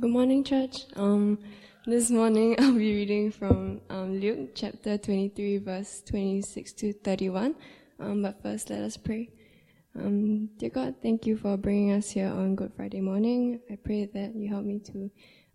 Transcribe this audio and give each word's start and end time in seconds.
Good 0.00 0.10
morning, 0.10 0.42
church. 0.42 0.86
Um, 0.96 1.38
this 1.86 2.10
morning 2.10 2.56
I'll 2.58 2.72
be 2.72 2.96
reading 2.96 3.30
from 3.30 3.80
um, 3.88 4.18
Luke 4.18 4.50
chapter 4.52 4.98
23, 4.98 5.58
verse 5.58 6.02
26 6.08 6.72
to 6.72 6.92
31. 6.94 7.54
Um, 8.00 8.22
but 8.22 8.42
first, 8.42 8.70
let 8.70 8.80
us 8.80 8.96
pray. 8.96 9.30
Um, 9.96 10.48
dear 10.58 10.70
God, 10.70 10.96
thank 11.00 11.26
you 11.26 11.36
for 11.36 11.56
bringing 11.56 11.92
us 11.92 12.10
here 12.10 12.26
on 12.26 12.56
Good 12.56 12.72
Friday 12.74 13.00
morning. 13.00 13.60
I 13.70 13.76
pray 13.76 14.06
that 14.12 14.34
you 14.34 14.48
help 14.48 14.64
me 14.64 14.80
to 14.80 15.08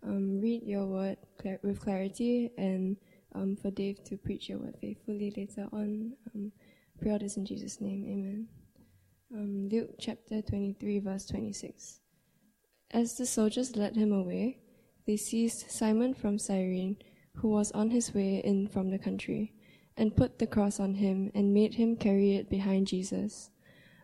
um, 0.06 0.40
read 0.40 0.62
your 0.62 0.86
word 0.86 1.18
clar- 1.38 1.60
with 1.62 1.78
clarity 1.78 2.50
and 2.56 2.96
um, 3.34 3.56
for 3.56 3.70
Dave 3.70 4.02
to 4.04 4.16
preach 4.16 4.48
your 4.48 4.60
word 4.60 4.74
faithfully 4.80 5.34
later 5.36 5.68
on. 5.70 6.14
Pray 6.98 7.10
all 7.10 7.18
this 7.18 7.36
in 7.36 7.44
Jesus' 7.44 7.78
name. 7.82 8.06
Amen. 8.06 9.68
Luke 9.70 9.90
chapter 9.98 10.40
23, 10.40 11.00
verse 11.00 11.26
26. 11.26 11.99
As 12.92 13.16
the 13.16 13.26
soldiers 13.26 13.76
led 13.76 13.94
him 13.94 14.12
away, 14.12 14.58
they 15.06 15.16
seized 15.16 15.70
Simon 15.70 16.12
from 16.12 16.38
Cyrene, 16.38 16.96
who 17.36 17.48
was 17.48 17.70
on 17.72 17.90
his 17.90 18.12
way 18.12 18.38
in 18.38 18.66
from 18.66 18.90
the 18.90 18.98
country, 18.98 19.52
and 19.96 20.16
put 20.16 20.38
the 20.38 20.46
cross 20.46 20.80
on 20.80 20.94
him 20.94 21.30
and 21.34 21.54
made 21.54 21.74
him 21.74 21.94
carry 21.94 22.34
it 22.34 22.50
behind 22.50 22.88
Jesus. 22.88 23.50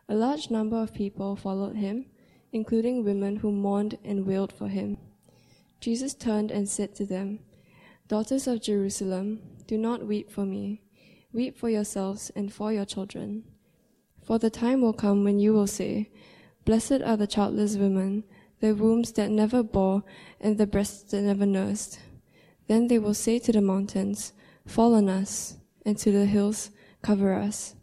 A 0.09 0.15
large 0.15 0.51
number 0.51 0.77
of 0.77 0.95
people 0.95 1.35
followed 1.35 1.75
him, 1.75 2.07
including 2.53 3.05
women 3.05 3.37
who 3.37 3.51
mourned 3.51 3.99
and 4.05 4.25
wailed 4.25 4.53
for 4.53 4.69
him. 4.69 4.99
Jesus 5.81 6.15
turned 6.15 6.53
and 6.53 6.69
said 6.69 6.95
to 6.95 7.05
them, 7.05 7.41
Daughters 8.07 8.47
of 8.47 8.63
Jerusalem, 8.63 9.43
do 9.67 9.77
not 9.77 10.07
weep 10.07 10.31
for 10.31 10.47
me. 10.47 10.81
Weep 11.33 11.59
for 11.59 11.69
yourselves 11.69 12.31
and 12.37 12.53
for 12.53 12.73
your 12.73 12.85
children. 12.85 13.43
For 14.23 14.39
the 14.39 14.49
time 14.49 14.81
will 14.81 14.93
come 14.93 15.25
when 15.25 15.41
you 15.41 15.53
will 15.53 15.67
say, 15.67 16.11
Blessed 16.65 17.03
are 17.05 17.17
the 17.17 17.27
childless 17.27 17.77
women, 17.77 18.25
the 18.61 18.75
wombs 18.75 19.13
that 19.13 19.31
never 19.31 19.63
bore, 19.63 20.03
and 20.41 20.59
the 20.59 20.67
breasts 20.67 21.11
that 21.11 21.23
never 21.23 21.47
nursed. 21.47 22.01
Then 22.67 22.89
they 22.89 22.99
will 22.99 23.15
say 23.15 23.39
to 23.41 23.53
the 23.53 23.61
mountains, 23.61 24.33
Fall 24.67 24.95
on 24.95 25.09
us, 25.09 25.57
and 25.85 25.97
to 25.99 26.11
the 26.11 26.27
hills, 26.27 26.71
Cover 27.03 27.35
us. 27.35 27.75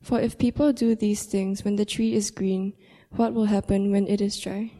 For 0.00 0.20
if 0.20 0.38
people 0.38 0.72
do 0.72 0.94
these 0.94 1.24
things 1.24 1.64
when 1.64 1.76
the 1.76 1.84
tree 1.84 2.14
is 2.14 2.30
green, 2.30 2.74
what 3.10 3.32
will 3.32 3.46
happen 3.46 3.90
when 3.90 4.06
it 4.06 4.20
is 4.20 4.38
dry? 4.38 4.70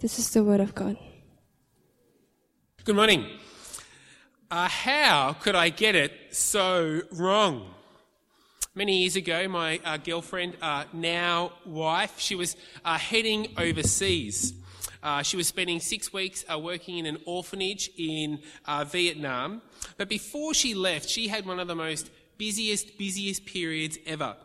This 0.00 0.18
is 0.18 0.30
the 0.30 0.42
word 0.42 0.60
of 0.60 0.74
God. 0.74 0.96
Good 2.84 2.96
morning. 2.96 3.26
Uh, 4.50 4.68
how 4.68 5.34
could 5.34 5.54
I 5.54 5.68
get 5.68 5.94
it 5.94 6.12
so 6.30 7.02
wrong? 7.12 7.74
Many 8.74 9.02
years 9.02 9.16
ago, 9.16 9.46
my 9.48 9.80
uh, 9.84 9.98
girlfriend, 9.98 10.56
uh, 10.62 10.84
now 10.92 11.52
wife, 11.66 12.14
she 12.18 12.34
was 12.34 12.56
uh, 12.84 12.96
heading 12.96 13.48
overseas. 13.58 14.54
Uh, 15.02 15.22
she 15.22 15.36
was 15.36 15.46
spending 15.46 15.80
six 15.80 16.12
weeks 16.12 16.44
uh, 16.52 16.58
working 16.58 16.98
in 16.98 17.06
an 17.06 17.18
orphanage 17.24 17.90
in 17.96 18.38
Vietnam. 18.86 19.62
But 19.96 20.08
before 20.08 20.54
she 20.54 20.74
left, 20.74 21.08
she 21.08 21.28
had 21.28 21.46
one 21.46 21.58
of 21.58 21.68
the 21.68 21.74
most 21.74 22.10
busiest, 22.36 22.98
busiest 22.98 23.46
periods 23.46 23.98
ever. 24.06 24.36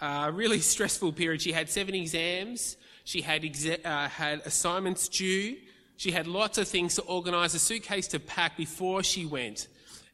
A 0.00 0.30
really 0.32 0.60
stressful 0.74 1.12
period. 1.12 1.42
She 1.42 1.52
had 1.52 1.68
seven 1.68 1.94
exams. 1.94 2.76
She 3.04 3.22
had, 3.22 3.42
exa- 3.42 3.82
had 3.84 4.40
assignments 4.44 5.08
due. 5.08 5.56
She 5.96 6.12
had 6.12 6.26
lots 6.26 6.56
of 6.56 6.66
things 6.66 6.94
to 6.94 7.02
organise, 7.02 7.52
a 7.54 7.58
suitcase 7.58 8.08
to 8.08 8.18
pack 8.18 8.56
before 8.56 9.02
she 9.02 9.26
went. 9.26 9.68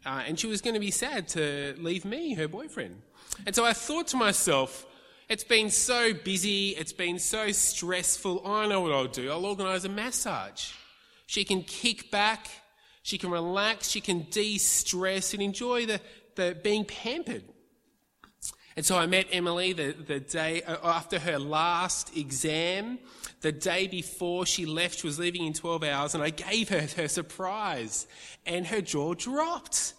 Uh, 0.05 0.22
and 0.27 0.38
she 0.38 0.47
was 0.47 0.60
going 0.60 0.75
to 0.75 0.81
be 0.81 0.91
sad 0.91 1.28
to 1.28 1.75
leave 1.78 2.05
me, 2.05 2.34
her 2.34 2.48
boyfriend. 2.48 3.00
And 3.47 3.55
so 3.55 3.64
I 3.64 3.72
thought 3.72 4.08
to 4.08 4.16
myself, 4.16 4.86
it's 5.28 5.44
been 5.44 5.70
so 5.70 6.14
busy, 6.14 6.70
it's 6.70 6.92
been 6.92 7.19
so 7.19 7.50
stressful. 7.50 8.46
I 8.46 8.66
know 8.69 8.80
what 8.80 8.92
I'll 8.92 9.06
do. 9.06 9.30
I'll 9.30 9.44
organise 9.44 9.84
a 9.84 9.88
massage. 9.88 10.72
She 11.27 11.44
can 11.44 11.62
kick 11.62 12.10
back, 12.10 12.48
she 13.02 13.19
can 13.19 13.30
relax, 13.30 13.88
she 13.88 14.00
can 14.00 14.27
de 14.30 14.58
stress 14.58 15.34
and 15.34 15.42
enjoy 15.42 15.86
the, 15.86 16.00
the 16.36 16.56
being 16.62 16.84
pampered. 16.84 17.42
And 18.77 18.84
so 18.84 18.98
I 18.98 19.06
met 19.06 19.26
Emily 19.32 19.72
the, 19.72 19.92
the 19.92 20.20
day 20.20 20.62
uh, 20.62 20.76
after 20.84 21.19
her 21.19 21.38
last 21.38 22.15
exam, 22.16 22.98
the 23.41 23.50
day 23.50 23.86
before 23.86 24.44
she 24.44 24.66
left. 24.66 25.00
She 25.00 25.06
was 25.06 25.19
leaving 25.19 25.47
in 25.47 25.54
12 25.54 25.82
hours, 25.82 26.15
and 26.15 26.22
I 26.22 26.31
gave 26.31 26.69
her 26.69 26.86
her 26.97 27.09
surprise, 27.09 28.06
and 28.44 28.66
her 28.66 28.82
jaw 28.82 29.15
dropped. 29.15 29.94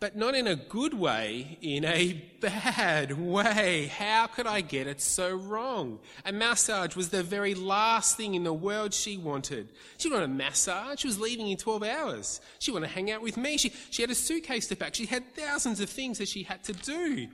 But 0.00 0.16
not 0.16 0.34
in 0.34 0.46
a 0.46 0.56
good 0.56 0.92
way, 0.92 1.56
in 1.62 1.84
a 1.84 2.12
bad 2.40 3.18
way. 3.18 3.86
How 3.86 4.26
could 4.26 4.46
I 4.46 4.60
get 4.60 4.86
it 4.86 5.00
so 5.00 5.34
wrong? 5.34 6.00
A 6.26 6.32
massage 6.32 6.94
was 6.94 7.08
the 7.08 7.22
very 7.22 7.54
last 7.54 8.16
thing 8.16 8.34
in 8.34 8.44
the 8.44 8.52
world 8.52 8.92
she 8.92 9.16
wanted. 9.16 9.70
She 9.96 10.10
wanted 10.10 10.24
a 10.24 10.28
massage. 10.28 11.00
She 11.00 11.06
was 11.06 11.20
leaving 11.20 11.48
in 11.48 11.56
12 11.56 11.82
hours. 11.84 12.40
She 12.58 12.70
wanted 12.70 12.88
to 12.88 12.94
hang 12.94 13.10
out 13.10 13.22
with 13.22 13.36
me. 13.36 13.56
She, 13.56 13.72
she 13.90 14.02
had 14.02 14.10
a 14.10 14.14
suitcase 14.14 14.66
to 14.68 14.76
pack. 14.76 14.94
She 14.94 15.06
had 15.06 15.34
thousands 15.34 15.80
of 15.80 15.88
things 15.88 16.18
that 16.18 16.28
she 16.28 16.42
had 16.42 16.62
to 16.64 16.72
do. 16.72 17.28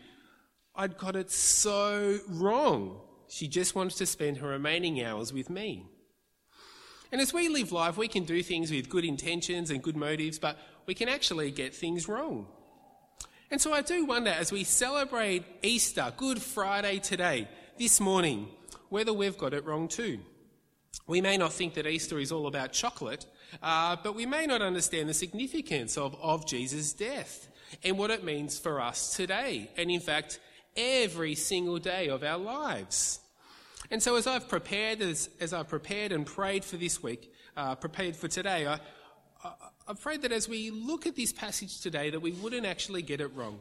I'd 0.74 0.96
got 0.96 1.16
it 1.16 1.30
so 1.30 2.20
wrong. 2.28 3.00
She 3.28 3.48
just 3.48 3.74
wanted 3.74 3.96
to 3.96 4.06
spend 4.06 4.38
her 4.38 4.48
remaining 4.48 5.02
hours 5.02 5.32
with 5.32 5.50
me. 5.50 5.86
And 7.12 7.20
as 7.20 7.32
we 7.32 7.48
live 7.48 7.72
life, 7.72 7.96
we 7.96 8.08
can 8.08 8.24
do 8.24 8.42
things 8.42 8.70
with 8.70 8.88
good 8.88 9.04
intentions 9.04 9.70
and 9.70 9.82
good 9.82 9.96
motives, 9.96 10.38
but 10.38 10.56
we 10.86 10.94
can 10.94 11.08
actually 11.08 11.50
get 11.50 11.74
things 11.74 12.08
wrong. 12.08 12.46
And 13.50 13.60
so 13.60 13.72
I 13.72 13.82
do 13.82 14.04
wonder 14.04 14.30
as 14.30 14.52
we 14.52 14.62
celebrate 14.62 15.44
Easter, 15.62 16.12
Good 16.16 16.40
Friday 16.40 17.00
today, 17.00 17.48
this 17.78 17.98
morning, 17.98 18.48
whether 18.90 19.12
we've 19.12 19.36
got 19.36 19.54
it 19.54 19.64
wrong 19.64 19.88
too. 19.88 20.20
We 21.08 21.20
may 21.20 21.36
not 21.36 21.52
think 21.52 21.74
that 21.74 21.86
Easter 21.86 22.20
is 22.20 22.30
all 22.30 22.46
about 22.46 22.72
chocolate, 22.72 23.26
uh, 23.60 23.96
but 24.02 24.14
we 24.14 24.26
may 24.26 24.46
not 24.46 24.62
understand 24.62 25.08
the 25.08 25.14
significance 25.14 25.98
of, 25.98 26.14
of 26.22 26.46
Jesus' 26.46 26.92
death 26.92 27.48
and 27.82 27.98
what 27.98 28.10
it 28.10 28.22
means 28.22 28.58
for 28.58 28.80
us 28.80 29.16
today. 29.16 29.70
And 29.76 29.90
in 29.90 30.00
fact, 30.00 30.38
every 30.76 31.34
single 31.34 31.78
day 31.78 32.08
of 32.08 32.22
our 32.22 32.38
lives. 32.38 33.18
And 33.90 34.02
so, 34.02 34.14
as 34.16 34.26
I've 34.26 34.48
prepared, 34.48 35.02
as, 35.02 35.30
as 35.40 35.52
I've 35.52 35.68
prepared 35.68 36.12
and 36.12 36.24
prayed 36.24 36.64
for 36.64 36.76
this 36.76 37.02
week, 37.02 37.32
uh, 37.56 37.74
prepared 37.74 38.14
for 38.14 38.28
today, 38.28 38.66
I, 38.66 38.78
I, 39.44 39.94
prayed 39.94 40.22
that 40.22 40.30
as 40.30 40.48
we 40.48 40.70
look 40.70 41.06
at 41.06 41.16
this 41.16 41.32
passage 41.32 41.80
today, 41.80 42.10
that 42.10 42.20
we 42.20 42.30
wouldn't 42.30 42.66
actually 42.66 43.02
get 43.02 43.20
it 43.20 43.34
wrong, 43.34 43.58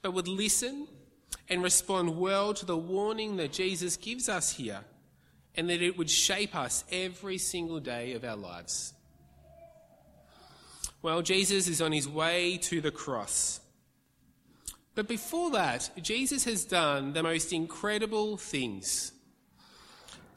but 0.00 0.12
would 0.12 0.28
listen 0.28 0.88
and 1.48 1.62
respond 1.62 2.18
well 2.18 2.54
to 2.54 2.64
the 2.64 2.76
warning 2.76 3.36
that 3.36 3.52
Jesus 3.52 3.96
gives 3.98 4.30
us 4.30 4.52
here, 4.52 4.80
and 5.56 5.68
that 5.68 5.82
it 5.82 5.98
would 5.98 6.08
shape 6.08 6.56
us 6.56 6.84
every 6.90 7.36
single 7.36 7.80
day 7.80 8.14
of 8.14 8.24
our 8.24 8.36
lives. 8.36 8.94
Well, 11.02 11.20
Jesus 11.20 11.68
is 11.68 11.82
on 11.82 11.92
his 11.92 12.08
way 12.08 12.56
to 12.62 12.80
the 12.80 12.90
cross. 12.90 13.60
But 14.94 15.08
before 15.08 15.50
that, 15.52 15.90
Jesus 16.00 16.44
has 16.44 16.64
done 16.64 17.12
the 17.12 17.22
most 17.22 17.52
incredible 17.52 18.36
things. 18.36 19.12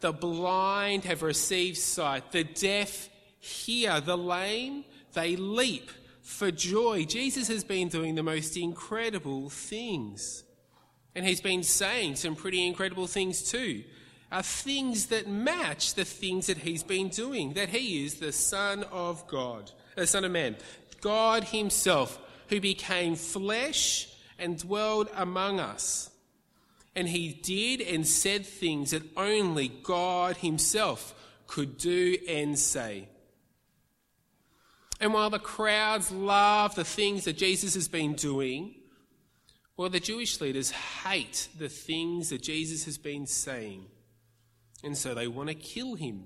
The 0.04 0.12
blind 0.12 1.06
have 1.06 1.22
received 1.22 1.78
sight, 1.78 2.34
the 2.34 2.44
deaf 2.44 3.10
hear, 3.40 4.02
the 4.02 4.18
lame, 4.18 4.84
they 5.14 5.38
leap 5.38 5.90
for 6.22 6.52
joy. 6.52 7.06
Jesus 7.06 7.48
has 7.48 7.64
been 7.64 7.88
doing 7.88 8.16
the 8.16 8.22
most 8.22 8.58
incredible 8.58 9.50
things. 9.50 10.44
And 11.16 11.26
he's 11.26 11.40
been 11.40 11.64
saying 11.64 12.18
some 12.18 12.36
pretty 12.36 12.68
incredible 12.68 13.08
things 13.08 13.50
too. 13.50 13.86
Are 14.30 14.44
things 14.44 15.06
that 15.06 15.30
match 15.30 15.94
the 15.94 16.04
things 16.04 16.48
that 16.48 16.58
he's 16.58 16.84
been 16.84 17.08
doing, 17.08 17.54
that 17.54 17.70
he 17.70 18.04
is 18.06 18.16
the 18.16 18.34
Son 18.34 18.84
of 18.92 19.26
God, 19.28 19.72
the 19.96 20.06
Son 20.06 20.26
of 20.26 20.34
Man. 20.34 20.58
God 21.00 21.46
Himself, 21.46 22.20
who 22.50 22.60
became 22.60 23.16
flesh 23.16 24.10
and 24.38 24.58
dwelled 24.58 25.08
among 25.16 25.62
us. 25.62 26.10
And 26.96 27.10
he 27.10 27.30
did 27.30 27.82
and 27.82 28.06
said 28.06 28.46
things 28.46 28.92
that 28.92 29.04
only 29.18 29.68
God 29.68 30.38
himself 30.38 31.16
could 31.48 31.78
do 31.78 32.18
and 32.28 32.58
say. 32.58 33.08
And 35.00 35.14
while 35.14 35.30
the 35.30 35.40
crowds 35.40 36.12
love 36.12 36.76
the 36.76 36.84
things 36.84 37.26
that 37.26 37.38
Jesus 37.38 37.74
has 37.74 37.88
been 37.88 38.14
doing, 38.14 38.76
well, 39.76 39.90
the 39.90 40.00
Jewish 40.00 40.40
leaders 40.40 40.72
hate 40.72 41.50
the 41.58 41.70
things 41.70 42.30
that 42.30 42.44
Jesus 42.44 42.86
has 42.86 42.98
been 42.98 43.26
saying. 43.26 43.86
And 44.84 44.98
so 44.98 45.16
they 45.16 45.28
want 45.28 45.50
to 45.50 45.56
kill 45.56 45.96
him. 45.96 46.26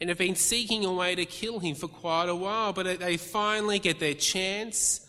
And 0.00 0.08
have 0.08 0.18
been 0.18 0.36
seeking 0.36 0.84
a 0.84 0.92
way 0.92 1.14
to 1.14 1.24
kill 1.24 1.58
him 1.58 1.74
for 1.74 1.88
quite 1.88 2.28
a 2.28 2.34
while, 2.34 2.72
but 2.72 3.00
they 3.00 3.16
finally 3.16 3.78
get 3.78 4.00
their 4.00 4.14
chance 4.14 5.06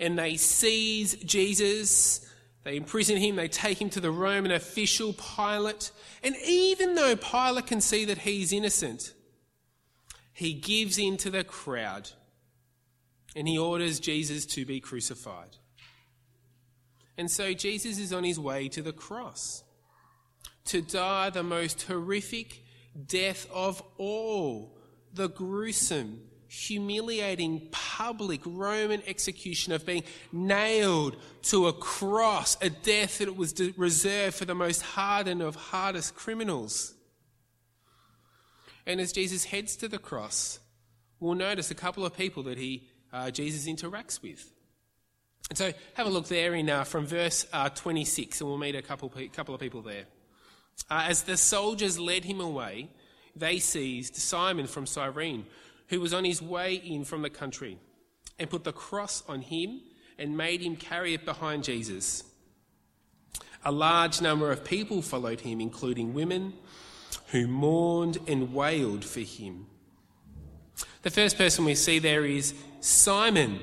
and 0.00 0.18
they 0.18 0.36
seize 0.36 1.14
Jesus. 1.16 2.25
They 2.66 2.74
imprison 2.74 3.16
him, 3.16 3.36
they 3.36 3.46
take 3.46 3.80
him 3.80 3.90
to 3.90 4.00
the 4.00 4.10
Roman 4.10 4.50
official, 4.50 5.12
Pilate. 5.12 5.92
And 6.24 6.34
even 6.44 6.96
though 6.96 7.14
Pilate 7.14 7.68
can 7.68 7.80
see 7.80 8.04
that 8.06 8.18
he's 8.18 8.52
innocent, 8.52 9.14
he 10.32 10.52
gives 10.52 10.98
in 10.98 11.16
to 11.18 11.30
the 11.30 11.44
crowd 11.44 12.10
and 13.36 13.46
he 13.46 13.56
orders 13.56 14.00
Jesus 14.00 14.44
to 14.46 14.64
be 14.64 14.80
crucified. 14.80 15.50
And 17.16 17.30
so 17.30 17.54
Jesus 17.54 18.00
is 18.00 18.12
on 18.12 18.24
his 18.24 18.40
way 18.40 18.66
to 18.70 18.82
the 18.82 18.92
cross 18.92 19.62
to 20.64 20.82
die 20.82 21.30
the 21.30 21.44
most 21.44 21.82
horrific 21.82 22.64
death 23.06 23.46
of 23.54 23.80
all 23.96 24.76
the 25.12 25.28
gruesome, 25.28 26.20
humiliating 26.56 27.68
public 27.70 28.40
Roman 28.44 29.02
execution 29.06 29.72
of 29.72 29.84
being 29.84 30.04
nailed 30.32 31.16
to 31.42 31.66
a 31.66 31.72
cross, 31.72 32.56
a 32.62 32.70
death 32.70 33.18
that 33.18 33.36
was 33.36 33.54
reserved 33.76 34.36
for 34.36 34.46
the 34.46 34.54
most 34.54 34.82
hardened 34.82 35.42
of 35.42 35.54
hardest 35.54 36.14
criminals. 36.14 36.94
And 38.86 39.00
as 39.00 39.12
Jesus 39.12 39.44
heads 39.44 39.76
to 39.76 39.88
the 39.88 39.98
cross, 39.98 40.58
we'll 41.20 41.34
notice 41.34 41.70
a 41.70 41.74
couple 41.74 42.06
of 42.06 42.16
people 42.16 42.44
that 42.44 42.56
he, 42.56 42.88
uh, 43.12 43.30
Jesus 43.30 43.68
interacts 43.68 44.22
with. 44.22 44.50
And 45.50 45.58
so 45.58 45.72
have 45.94 46.06
a 46.06 46.10
look 46.10 46.26
there 46.26 46.54
in 46.54 46.70
uh, 46.70 46.84
from 46.84 47.06
verse 47.06 47.46
uh, 47.52 47.68
26, 47.68 48.40
and 48.40 48.48
we'll 48.48 48.58
meet 48.58 48.74
a 48.74 48.82
couple, 48.82 49.12
couple 49.32 49.54
of 49.54 49.60
people 49.60 49.82
there. 49.82 50.04
Uh, 50.90 51.04
as 51.08 51.22
the 51.22 51.36
soldiers 51.36 51.98
led 51.98 52.24
him 52.24 52.40
away, 52.40 52.88
they 53.34 53.58
seized 53.58 54.16
Simon 54.16 54.66
from 54.66 54.86
Cyrene, 54.86 55.44
who 55.88 56.00
was 56.00 56.12
on 56.12 56.24
his 56.24 56.42
way 56.42 56.74
in 56.74 57.04
from 57.04 57.22
the 57.22 57.30
country, 57.30 57.78
and 58.38 58.50
put 58.50 58.64
the 58.64 58.72
cross 58.72 59.22
on 59.28 59.40
him 59.40 59.80
and 60.18 60.36
made 60.36 60.60
him 60.60 60.76
carry 60.76 61.14
it 61.14 61.24
behind 61.24 61.64
Jesus. 61.64 62.24
A 63.64 63.72
large 63.72 64.20
number 64.20 64.52
of 64.52 64.64
people 64.64 65.02
followed 65.02 65.40
him, 65.40 65.60
including 65.60 66.14
women 66.14 66.54
who 67.28 67.46
mourned 67.46 68.18
and 68.28 68.54
wailed 68.54 69.04
for 69.04 69.20
him. 69.20 69.66
The 71.02 71.10
first 71.10 71.36
person 71.36 71.64
we 71.64 71.74
see 71.74 71.98
there 71.98 72.24
is 72.24 72.54
Simon, 72.80 73.60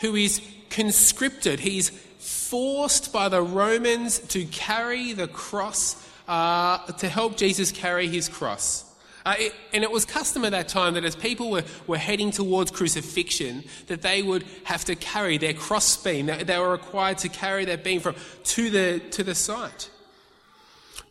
who 0.00 0.14
is 0.16 0.40
conscripted. 0.70 1.60
He's 1.60 1.90
forced 1.90 3.12
by 3.12 3.28
the 3.28 3.42
Romans 3.42 4.18
to 4.18 4.44
carry 4.46 5.12
the 5.12 5.28
cross, 5.28 6.08
uh, 6.28 6.78
to 6.92 7.08
help 7.08 7.36
Jesus 7.36 7.72
carry 7.72 8.08
his 8.08 8.28
cross. 8.28 8.91
Uh, 9.24 9.34
it, 9.38 9.54
and 9.72 9.84
it 9.84 9.90
was 9.90 10.04
custom 10.04 10.44
at 10.44 10.50
that 10.50 10.68
time 10.68 10.94
that 10.94 11.04
as 11.04 11.14
people 11.14 11.50
were, 11.50 11.62
were 11.86 11.98
heading 11.98 12.30
towards 12.30 12.70
crucifixion, 12.70 13.62
that 13.86 14.02
they 14.02 14.22
would 14.22 14.44
have 14.64 14.84
to 14.84 14.96
carry 14.96 15.38
their 15.38 15.54
cross 15.54 15.96
beam. 15.96 16.26
They, 16.26 16.42
they 16.42 16.58
were 16.58 16.72
required 16.72 17.18
to 17.18 17.28
carry 17.28 17.64
that 17.66 17.84
beam 17.84 18.00
from, 18.00 18.16
to, 18.44 18.70
the, 18.70 19.00
to 19.10 19.22
the 19.22 19.34
site. 19.34 19.90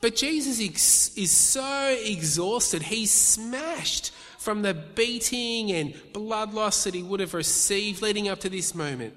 But 0.01 0.15
Jesus 0.15 0.59
ex- 0.59 1.15
is 1.15 1.31
so 1.31 1.95
exhausted, 2.03 2.83
he's 2.83 3.11
smashed 3.11 4.11
from 4.37 4.63
the 4.63 4.73
beating 4.73 5.71
and 5.71 5.93
blood 6.13 6.53
loss 6.53 6.83
that 6.83 6.95
he 6.95 7.03
would 7.03 7.19
have 7.19 7.35
received 7.35 8.01
leading 8.01 8.27
up 8.27 8.39
to 8.39 8.49
this 8.49 8.73
moment. 8.73 9.13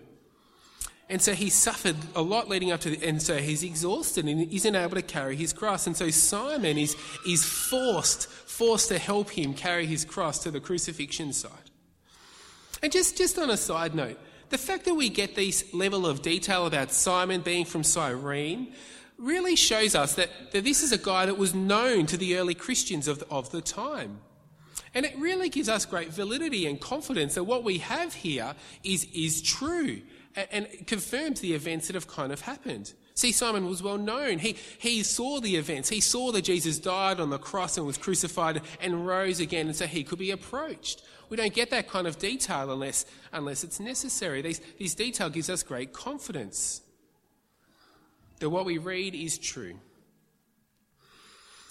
And 1.09 1.21
so 1.21 1.35
he 1.35 1.51
suffered 1.51 1.97
a 2.15 2.23
lot 2.23 2.49
leading 2.49 2.73
up 2.73 2.81
to 2.81 2.91
the, 2.91 3.07
and 3.07 3.21
so 3.21 3.37
he's 3.37 3.63
exhausted 3.63 4.25
and 4.25 4.51
isn't 4.51 4.75
able 4.75 4.95
to 4.95 5.03
carry 5.03 5.37
his 5.37 5.53
cross. 5.53 5.87
And 5.87 5.97
so 5.97 6.09
Simon 6.09 6.79
is, 6.79 6.97
is 7.29 7.45
forced, 7.45 8.27
forced 8.29 8.89
to 8.89 8.99
help 8.99 9.31
him 9.31 9.53
carry 9.53 9.87
his 9.87 10.05
cross 10.05 10.39
to 10.41 10.51
the 10.51 10.61
crucifixion 10.61 11.33
site. 11.33 11.53
And 12.83 12.91
just, 12.91 13.19
just 13.19 13.39
on 13.39 13.51
a 13.51 13.57
side 13.57 13.95
note, 13.95 14.19
the 14.49 14.59
fact 14.59 14.87
that 14.87 14.95
we 14.95 15.11
get 15.11 15.35
this 15.35 15.73
level 15.75 16.07
of 16.07 16.23
detail 16.23 16.67
about 16.67 16.91
Simon 16.91 17.43
being 17.43 17.65
from 17.67 17.83
Cyrene 17.83 18.73
really 19.19 19.57
shows 19.57 19.95
us 19.95 20.15
that, 20.15 20.31
that 20.53 20.65
this 20.65 20.83
is 20.83 20.91
a 20.93 20.99
guy 20.99 21.27
that 21.27 21.37
was 21.37 21.55
known 21.55 22.07
to 22.07 22.17
the 22.17 22.37
early 22.37 22.55
Christians 22.55 23.09
of 23.09 23.21
the, 23.21 23.27
of 23.29 23.51
the 23.51 23.61
time. 23.61 24.21
And 24.95 25.05
it 25.05 25.17
really 25.19 25.49
gives 25.49 25.69
us 25.69 25.85
great 25.85 26.11
validity 26.11 26.67
and 26.67 26.81
confidence 26.81 27.35
that 27.35 27.45
what 27.45 27.63
we 27.63 27.79
have 27.79 28.15
here 28.15 28.55
is, 28.83 29.07
is 29.15 29.43
true 29.43 30.03
and 30.51 30.69
confirms 30.87 31.41
the 31.41 31.55
events 31.55 31.87
that 31.87 31.95
have 31.95 32.09
kind 32.09 32.33
of 32.33 32.41
happened. 32.43 32.93
See, 33.15 33.31
Simon 33.31 33.67
was 33.69 33.83
well 33.83 33.99
known. 33.99 34.39
He, 34.39 34.57
he 34.79 35.05
saw 35.05 35.41
the 35.41 35.55
events. 35.55 35.89
He 35.89 36.01
saw 36.01 36.33
that 36.33 36.43
Jesus 36.43 36.79
died 36.81 37.21
on 37.21 37.31
the 37.31 37.39
cross 37.39 37.77
and 37.77 37.87
was 37.87 37.97
crucified 37.97 38.61
and 38.81 39.07
rose 39.07 39.39
again, 39.39 39.67
and 39.67 39.77
so 39.77 39.87
he 39.87 40.03
could 40.03 40.19
be 40.19 40.33
approached. 40.33 41.03
We 41.29 41.37
don't 41.37 41.55
get 41.55 41.71
that 41.71 41.89
kind 41.89 42.07
of 42.07 42.19
detail 42.19 42.73
unless, 42.73 43.07
unless 43.33 43.63
it's 43.63 43.79
necessary. 43.79 44.43
These, 44.43 44.61
this 44.79 44.95
detail 44.95 45.31
gives 45.31 45.49
us 45.49 45.63
great 45.63 45.93
confidence 45.93 46.83
that 48.41 48.51
what 48.51 48.65
we 48.65 48.79
read 48.79 49.15
is 49.15 49.39
true. 49.39 49.75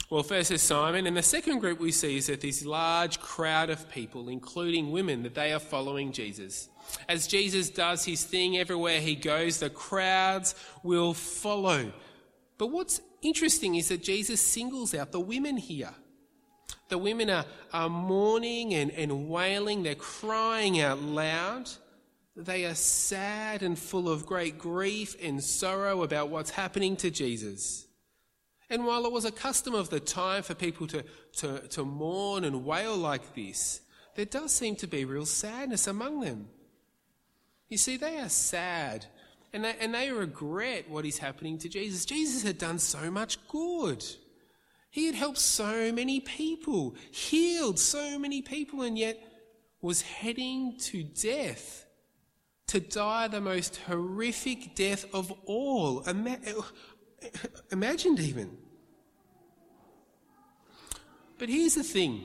Well, 0.09 0.23
first 0.23 0.51
is 0.51 0.61
Simon, 0.61 1.07
and 1.07 1.17
the 1.17 1.23
second 1.23 1.59
group 1.59 1.79
we 1.79 1.91
see 1.91 2.17
is 2.17 2.27
that 2.27 2.41
this 2.41 2.65
large 2.65 3.19
crowd 3.19 3.69
of 3.69 3.89
people, 3.89 4.29
including 4.29 4.91
women, 4.91 5.23
that 5.23 5.33
they 5.33 5.53
are 5.53 5.59
following 5.59 6.11
Jesus. 6.11 6.69
As 7.07 7.25
Jesus 7.25 7.69
does 7.69 8.05
his 8.05 8.23
thing 8.23 8.57
everywhere 8.57 8.99
he 8.99 9.15
goes, 9.15 9.59
the 9.59 9.69
crowds 9.69 10.55
will 10.83 11.13
follow. 11.13 11.91
But 12.57 12.67
what's 12.67 13.01
interesting 13.21 13.75
is 13.75 13.89
that 13.89 14.03
Jesus 14.03 14.41
singles 14.41 14.93
out 14.93 15.11
the 15.11 15.19
women 15.19 15.57
here. 15.57 15.93
The 16.89 16.97
women 16.97 17.29
are, 17.29 17.45
are 17.71 17.89
mourning 17.89 18.73
and, 18.73 18.91
and 18.91 19.29
wailing, 19.29 19.83
they're 19.83 19.95
crying 19.95 20.79
out 20.81 21.01
loud. 21.01 21.69
They 22.35 22.65
are 22.65 22.75
sad 22.75 23.63
and 23.63 23.79
full 23.79 24.09
of 24.09 24.25
great 24.25 24.57
grief 24.57 25.15
and 25.21 25.43
sorrow 25.43 26.03
about 26.03 26.29
what's 26.29 26.49
happening 26.49 26.95
to 26.97 27.09
Jesus. 27.09 27.87
And 28.73 28.87
while 28.87 29.05
it 29.05 29.11
was 29.11 29.23
a 29.23 29.31
custom 29.31 29.75
of 29.75 29.91
the 29.91 29.99
time 29.99 30.41
for 30.41 30.55
people 30.55 30.87
to, 30.87 31.03
to, 31.33 31.59
to 31.59 31.85
mourn 31.85 32.43
and 32.43 32.65
wail 32.65 32.97
like 32.97 33.35
this, 33.35 33.81
there 34.15 34.25
does 34.25 34.51
seem 34.51 34.75
to 34.77 34.87
be 34.87 35.05
real 35.05 35.27
sadness 35.27 35.85
among 35.85 36.21
them. 36.21 36.47
You 37.69 37.77
see, 37.77 37.97
they 37.97 38.17
are 38.17 38.29
sad 38.29 39.05
and 39.53 39.63
they, 39.63 39.75
and 39.79 39.93
they 39.93 40.11
regret 40.11 40.89
what 40.89 41.05
is 41.05 41.19
happening 41.19 41.59
to 41.59 41.69
Jesus. 41.69 42.03
Jesus 42.03 42.41
had 42.41 42.57
done 42.57 42.79
so 42.79 43.11
much 43.11 43.37
good. 43.47 44.03
He 44.89 45.05
had 45.05 45.13
helped 45.13 45.37
so 45.37 45.91
many 45.91 46.19
people, 46.19 46.95
healed 47.11 47.77
so 47.77 48.17
many 48.17 48.41
people, 48.41 48.81
and 48.81 48.97
yet 48.97 49.19
was 49.81 50.01
heading 50.01 50.79
to 50.79 51.03
death, 51.03 51.85
to 52.69 52.79
die 52.79 53.27
the 53.27 53.39
most 53.39 53.77
horrific 53.85 54.73
death 54.73 55.05
of 55.13 55.31
all. 55.45 55.99
Ima- 56.07 56.39
imagined 57.71 58.19
even. 58.19 58.57
But 61.43 61.49
here's 61.49 61.75
the 61.75 61.83
thing 61.83 62.23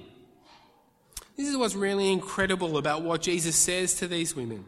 this 1.37 1.49
is 1.49 1.57
what's 1.57 1.75
really 1.75 2.13
incredible 2.13 2.79
about 2.79 3.03
what 3.03 3.21
Jesus 3.21 3.57
says 3.57 3.95
to 3.95 4.07
these 4.07 4.37
women. 4.37 4.65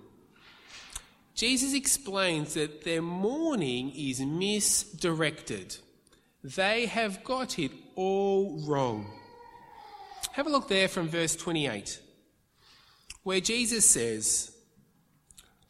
Jesus 1.37 1.73
explains 1.73 2.55
that 2.55 2.83
their 2.83 3.01
mourning 3.01 3.93
is 3.95 4.21
misdirected. 4.21 5.77
They 6.43 6.87
have 6.87 7.23
got 7.23 7.61
it 7.61 7.71
all 7.95 8.61
wrong. 8.67 9.13
Have 10.33 10.49
a 10.49 10.51
look 10.51 10.67
there 10.67 10.89
from 10.89 11.09
verse 11.09 11.37
28, 11.37 12.01
where 13.23 13.41
Jesus 13.41 13.85
says, 13.85 14.51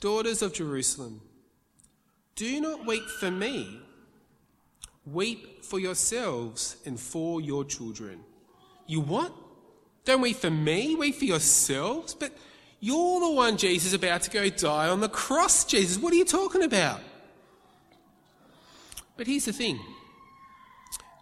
Daughters 0.01 0.41
of 0.41 0.55
Jerusalem, 0.55 1.21
do 2.35 2.63
not 2.63 2.87
weep 2.87 3.05
for 3.05 3.31
me, 3.31 3.79
weep 5.05 5.67
for 5.67 5.79
yourselves 5.79 6.79
and 6.87 6.99
for 6.99 7.43
your 7.43 7.67
children. 7.67 8.25
You 8.91 8.99
what? 8.99 9.33
Don't 10.05 10.21
weep 10.21 10.39
for 10.39 10.51
me, 10.51 10.97
weep 10.97 11.15
for 11.15 11.25
yourselves? 11.25 12.13
But 12.13 12.37
you're 12.81 13.21
the 13.21 13.31
one, 13.31 13.57
Jesus, 13.57 13.89
is 13.89 13.93
about 13.93 14.23
to 14.23 14.31
go 14.31 14.49
die 14.49 14.89
on 14.89 14.99
the 14.99 15.09
cross, 15.09 15.65
Jesus. 15.65 15.97
What 15.97 16.13
are 16.13 16.17
you 16.17 16.25
talking 16.25 16.65
about? 16.65 16.99
But 19.17 19.29
here's 19.29 19.45
the 19.45 19.53
thing 19.53 19.79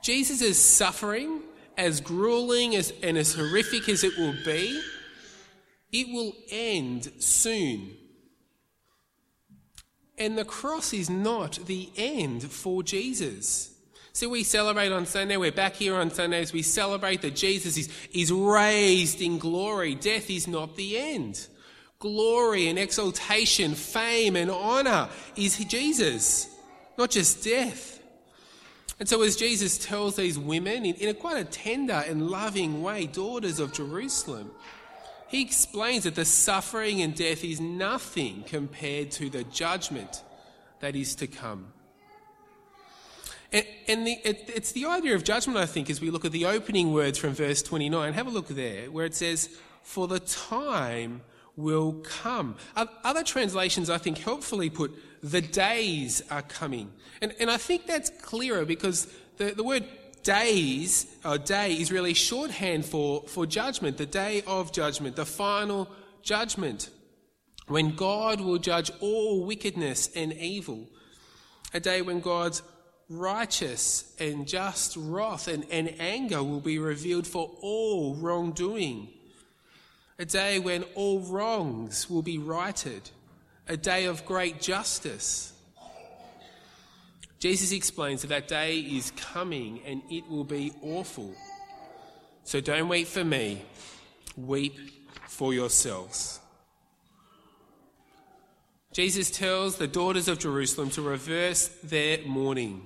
Jesus' 0.02 0.40
is 0.40 0.58
suffering, 0.58 1.42
as 1.76 2.00
grueling 2.00 2.74
as, 2.74 2.94
and 3.02 3.18
as 3.18 3.34
horrific 3.34 3.86
as 3.90 4.02
it 4.02 4.16
will 4.16 4.34
be, 4.46 4.80
it 5.92 6.08
will 6.08 6.32
end 6.50 7.12
soon. 7.18 7.90
And 10.16 10.38
the 10.38 10.46
cross 10.46 10.94
is 10.94 11.10
not 11.10 11.58
the 11.66 11.90
end 11.98 12.44
for 12.44 12.82
Jesus. 12.82 13.77
So 14.18 14.28
we 14.28 14.42
celebrate 14.42 14.90
on 14.90 15.06
Sunday, 15.06 15.36
we're 15.36 15.52
back 15.52 15.76
here 15.76 15.94
on 15.94 16.10
Sundays, 16.10 16.52
we 16.52 16.62
celebrate 16.62 17.22
that 17.22 17.36
Jesus 17.36 17.78
is, 17.78 17.88
is 18.12 18.32
raised 18.32 19.20
in 19.20 19.38
glory. 19.38 19.94
Death 19.94 20.28
is 20.28 20.48
not 20.48 20.74
the 20.74 20.98
end. 20.98 21.46
Glory 22.00 22.66
and 22.66 22.80
exaltation, 22.80 23.76
fame 23.76 24.34
and 24.34 24.50
honor 24.50 25.08
is 25.36 25.56
Jesus, 25.66 26.52
not 26.98 27.12
just 27.12 27.44
death. 27.44 28.02
And 28.98 29.08
so 29.08 29.22
as 29.22 29.36
Jesus 29.36 29.78
tells 29.78 30.16
these 30.16 30.36
women 30.36 30.84
in, 30.84 30.96
in 30.96 31.10
a 31.10 31.14
quite 31.14 31.36
a 31.36 31.44
tender 31.44 32.02
and 32.08 32.28
loving 32.28 32.82
way, 32.82 33.06
daughters 33.06 33.60
of 33.60 33.72
Jerusalem, 33.72 34.50
he 35.28 35.42
explains 35.42 36.02
that 36.02 36.16
the 36.16 36.24
suffering 36.24 37.02
and 37.02 37.14
death 37.14 37.44
is 37.44 37.60
nothing 37.60 38.42
compared 38.48 39.12
to 39.12 39.30
the 39.30 39.44
judgment 39.44 40.24
that 40.80 40.96
is 40.96 41.14
to 41.14 41.28
come. 41.28 41.72
And, 43.52 43.66
and 43.86 44.06
the, 44.06 44.12
it, 44.24 44.50
it's 44.54 44.72
the 44.72 44.86
idea 44.86 45.14
of 45.14 45.24
judgment, 45.24 45.58
I 45.58 45.66
think, 45.66 45.88
as 45.90 46.00
we 46.00 46.10
look 46.10 46.24
at 46.24 46.32
the 46.32 46.46
opening 46.46 46.92
words 46.92 47.18
from 47.18 47.32
verse 47.32 47.62
29. 47.62 48.12
Have 48.12 48.26
a 48.26 48.30
look 48.30 48.48
there, 48.48 48.90
where 48.90 49.06
it 49.06 49.14
says, 49.14 49.48
For 49.82 50.06
the 50.06 50.20
time 50.20 51.22
will 51.56 51.92
come. 52.04 52.56
Other 52.76 53.24
translations, 53.24 53.90
I 53.90 53.98
think, 53.98 54.18
helpfully 54.18 54.70
put, 54.70 54.92
The 55.22 55.40
days 55.40 56.22
are 56.30 56.42
coming. 56.42 56.92
And, 57.20 57.34
and 57.40 57.50
I 57.50 57.56
think 57.56 57.86
that's 57.86 58.10
clearer 58.22 58.64
because 58.64 59.12
the, 59.38 59.52
the 59.52 59.64
word 59.64 59.84
days, 60.22 61.06
or 61.24 61.38
day 61.38 61.72
is 61.72 61.90
really 61.90 62.14
shorthand 62.14 62.84
for, 62.84 63.22
for 63.28 63.46
judgment, 63.46 63.96
the 63.96 64.06
day 64.06 64.42
of 64.46 64.72
judgment, 64.72 65.16
the 65.16 65.26
final 65.26 65.88
judgment, 66.22 66.90
when 67.66 67.94
God 67.94 68.40
will 68.40 68.58
judge 68.58 68.90
all 69.00 69.44
wickedness 69.44 70.10
and 70.14 70.32
evil. 70.34 70.86
A 71.74 71.80
day 71.80 72.02
when 72.02 72.20
God's 72.20 72.62
righteous 73.08 74.12
and 74.18 74.46
just 74.46 74.96
wrath 74.96 75.48
and, 75.48 75.64
and 75.70 75.94
anger 75.98 76.42
will 76.42 76.60
be 76.60 76.78
revealed 76.78 77.26
for 77.26 77.50
all 77.60 78.14
wrongdoing. 78.16 79.08
A 80.18 80.24
day 80.24 80.58
when 80.58 80.82
all 80.94 81.20
wrongs 81.20 82.10
will 82.10 82.22
be 82.22 82.38
righted. 82.38 83.10
A 83.68 83.76
day 83.76 84.06
of 84.06 84.24
great 84.24 84.60
justice. 84.60 85.52
Jesus 87.38 87.72
explains 87.72 88.22
that 88.22 88.28
that 88.28 88.48
day 88.48 88.78
is 88.78 89.12
coming 89.12 89.80
and 89.86 90.02
it 90.10 90.28
will 90.28 90.44
be 90.44 90.72
awful. 90.82 91.34
So 92.44 92.60
don't 92.60 92.88
wait 92.88 93.06
for 93.06 93.24
me, 93.24 93.62
weep 94.36 94.74
for 95.28 95.54
yourselves. 95.54 96.40
Jesus 98.92 99.30
tells 99.30 99.76
the 99.76 99.86
daughters 99.86 100.26
of 100.26 100.38
Jerusalem 100.38 100.90
to 100.90 101.02
reverse 101.02 101.68
their 101.84 102.18
mourning. 102.26 102.82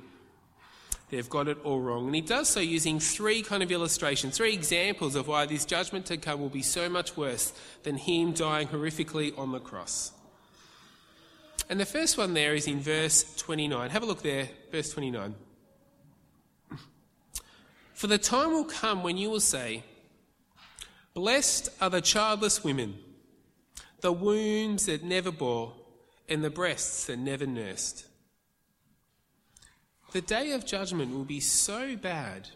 They've 1.13 1.29
got 1.29 1.47
it 1.47 1.59
all 1.63 1.79
wrong. 1.79 2.07
And 2.07 2.15
he 2.15 2.23
does 2.23 2.49
so 2.49 2.61
using 2.61 2.99
three 2.99 3.43
kind 3.43 3.63
of 3.63 3.71
illustrations, 3.71 4.35
three 4.35 4.55
examples 4.55 5.15
of 5.15 5.29
why 5.29 5.45
this 5.45 5.67
judgment 5.67 6.07
to 6.07 6.17
come 6.17 6.41
will 6.41 6.49
be 6.49 6.63
so 6.63 6.89
much 6.89 7.19
worse 7.19 7.53
than 7.83 7.99
him 7.99 8.33
dying 8.33 8.67
horrifically 8.69 9.39
on 9.39 9.53
the 9.53 9.61
cross. 9.61 10.13
And 11.69 11.79
the 11.79 11.85
first 11.85 12.17
one 12.17 12.33
there 12.33 12.55
is 12.55 12.67
in 12.67 12.81
verse 12.81 13.35
29. 13.37 13.91
Have 13.91 14.03
a 14.03 14.07
look 14.07 14.23
there, 14.23 14.49
verse 14.71 14.91
29. 14.91 15.35
For 17.93 18.07
the 18.07 18.17
time 18.17 18.51
will 18.51 18.65
come 18.65 19.03
when 19.03 19.19
you 19.19 19.29
will 19.29 19.41
say, 19.41 19.85
Blessed 21.13 21.69
are 21.79 21.91
the 21.91 22.01
childless 22.01 22.65
women, 22.65 22.99
the 24.01 24.13
wombs 24.13 24.87
that 24.87 25.05
never 25.05 25.31
bore, 25.31 25.75
and 26.27 26.43
the 26.43 26.49
breasts 26.49 27.05
that 27.05 27.19
never 27.19 27.45
nursed. 27.45 28.07
The 30.13 30.21
day 30.21 30.53
of 30.53 30.67
judgment 30.67 31.15
will 31.15 31.25
be 31.25 31.41
so 31.41 31.97
bad 31.97 32.49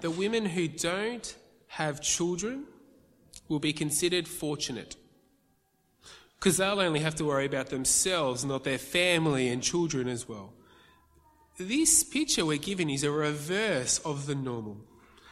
that 0.00 0.10
women 0.10 0.44
who 0.44 0.68
don't 0.68 1.34
have 1.68 2.02
children 2.02 2.64
will 3.48 3.58
be 3.58 3.72
considered 3.72 4.28
fortunate 4.28 4.96
because 6.38 6.58
they'll 6.58 6.78
only 6.78 7.00
have 7.00 7.14
to 7.14 7.24
worry 7.24 7.46
about 7.46 7.70
themselves, 7.70 8.44
not 8.44 8.64
their 8.64 8.76
family 8.76 9.48
and 9.48 9.62
children 9.62 10.06
as 10.08 10.28
well. 10.28 10.52
This 11.56 12.04
picture 12.04 12.44
we're 12.44 12.58
given 12.58 12.90
is 12.90 13.02
a 13.02 13.10
reverse 13.10 13.98
of 14.00 14.26
the 14.26 14.34
normal. 14.34 14.76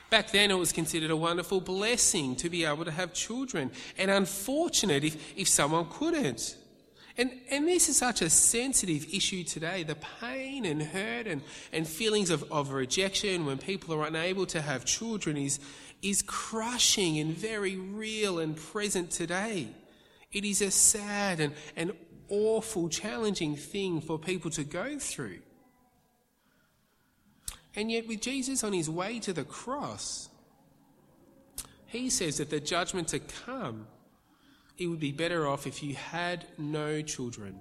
Back 0.08 0.30
then, 0.30 0.50
it 0.50 0.58
was 0.58 0.72
considered 0.72 1.10
a 1.10 1.16
wonderful 1.16 1.60
blessing 1.60 2.34
to 2.36 2.48
be 2.48 2.64
able 2.64 2.86
to 2.86 2.90
have 2.90 3.12
children, 3.12 3.70
and 3.98 4.10
unfortunate 4.10 5.04
if, 5.04 5.38
if 5.38 5.48
someone 5.48 5.86
couldn't. 5.90 6.56
And, 7.18 7.30
and 7.50 7.68
this 7.68 7.88
is 7.88 7.98
such 7.98 8.22
a 8.22 8.30
sensitive 8.30 9.06
issue 9.12 9.44
today 9.44 9.82
the 9.82 9.96
pain 10.20 10.64
and 10.64 10.82
hurt 10.82 11.26
and, 11.26 11.42
and 11.72 11.86
feelings 11.86 12.30
of, 12.30 12.50
of 12.50 12.72
rejection 12.72 13.44
when 13.44 13.58
people 13.58 13.94
are 13.94 14.06
unable 14.06 14.46
to 14.46 14.62
have 14.62 14.84
children 14.84 15.36
is, 15.36 15.60
is 16.00 16.22
crushing 16.22 17.18
and 17.18 17.36
very 17.36 17.76
real 17.76 18.38
and 18.38 18.56
present 18.56 19.10
today. 19.10 19.68
It 20.32 20.44
is 20.44 20.62
a 20.62 20.70
sad 20.70 21.40
and, 21.40 21.54
and 21.76 21.92
awful, 22.28 22.88
challenging 22.88 23.56
thing 23.56 24.00
for 24.00 24.18
people 24.18 24.50
to 24.52 24.64
go 24.64 24.98
through. 24.98 25.40
And 27.74 27.90
yet, 27.90 28.06
with 28.06 28.20
Jesus 28.20 28.64
on 28.64 28.72
his 28.72 28.88
way 28.88 29.18
to 29.20 29.32
the 29.32 29.44
cross, 29.44 30.28
he 31.86 32.08
says 32.10 32.38
that 32.38 32.50
the 32.50 32.60
judgment 32.60 33.08
to 33.08 33.18
come 33.18 33.86
it 34.82 34.86
would 34.88 35.00
be 35.00 35.12
better 35.12 35.46
off 35.46 35.66
if 35.66 35.82
you 35.82 35.94
had 35.94 36.44
no 36.58 37.02
children. 37.02 37.60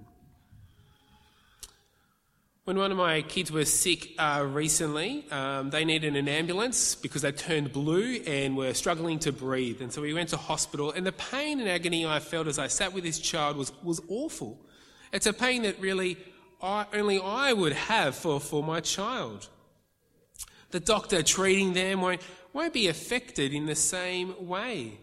When 2.64 2.76
one 2.76 2.92
of 2.92 2.96
my 2.96 3.22
kids 3.22 3.50
was 3.50 3.72
sick 3.72 4.10
uh, 4.18 4.46
recently, 4.48 5.24
um, 5.32 5.70
they 5.70 5.84
needed 5.84 6.14
an 6.14 6.28
ambulance 6.28 6.94
because 6.94 7.22
they 7.22 7.32
turned 7.32 7.72
blue 7.72 8.22
and 8.24 8.56
were 8.56 8.72
struggling 8.72 9.18
to 9.20 9.32
breathe. 9.32 9.82
And 9.82 9.92
so 9.92 10.00
we 10.00 10.14
went 10.14 10.28
to 10.28 10.36
hospital, 10.36 10.92
and 10.92 11.04
the 11.04 11.12
pain 11.12 11.58
and 11.58 11.68
agony 11.68 12.06
I 12.06 12.20
felt 12.20 12.46
as 12.46 12.60
I 12.60 12.68
sat 12.68 12.92
with 12.92 13.02
this 13.02 13.18
child 13.18 13.56
was, 13.56 13.72
was 13.82 14.00
awful. 14.08 14.64
It's 15.12 15.26
a 15.26 15.32
pain 15.32 15.62
that 15.62 15.80
really 15.80 16.18
I, 16.62 16.86
only 16.92 17.20
I 17.20 17.52
would 17.52 17.72
have 17.72 18.14
for, 18.14 18.38
for 18.38 18.62
my 18.62 18.78
child. 18.78 19.48
The 20.70 20.80
doctor 20.80 21.24
treating 21.24 21.72
them 21.72 22.00
won't, 22.00 22.22
won't 22.52 22.72
be 22.72 22.86
affected 22.86 23.52
in 23.52 23.66
the 23.66 23.74
same 23.74 24.46
way. 24.46 24.98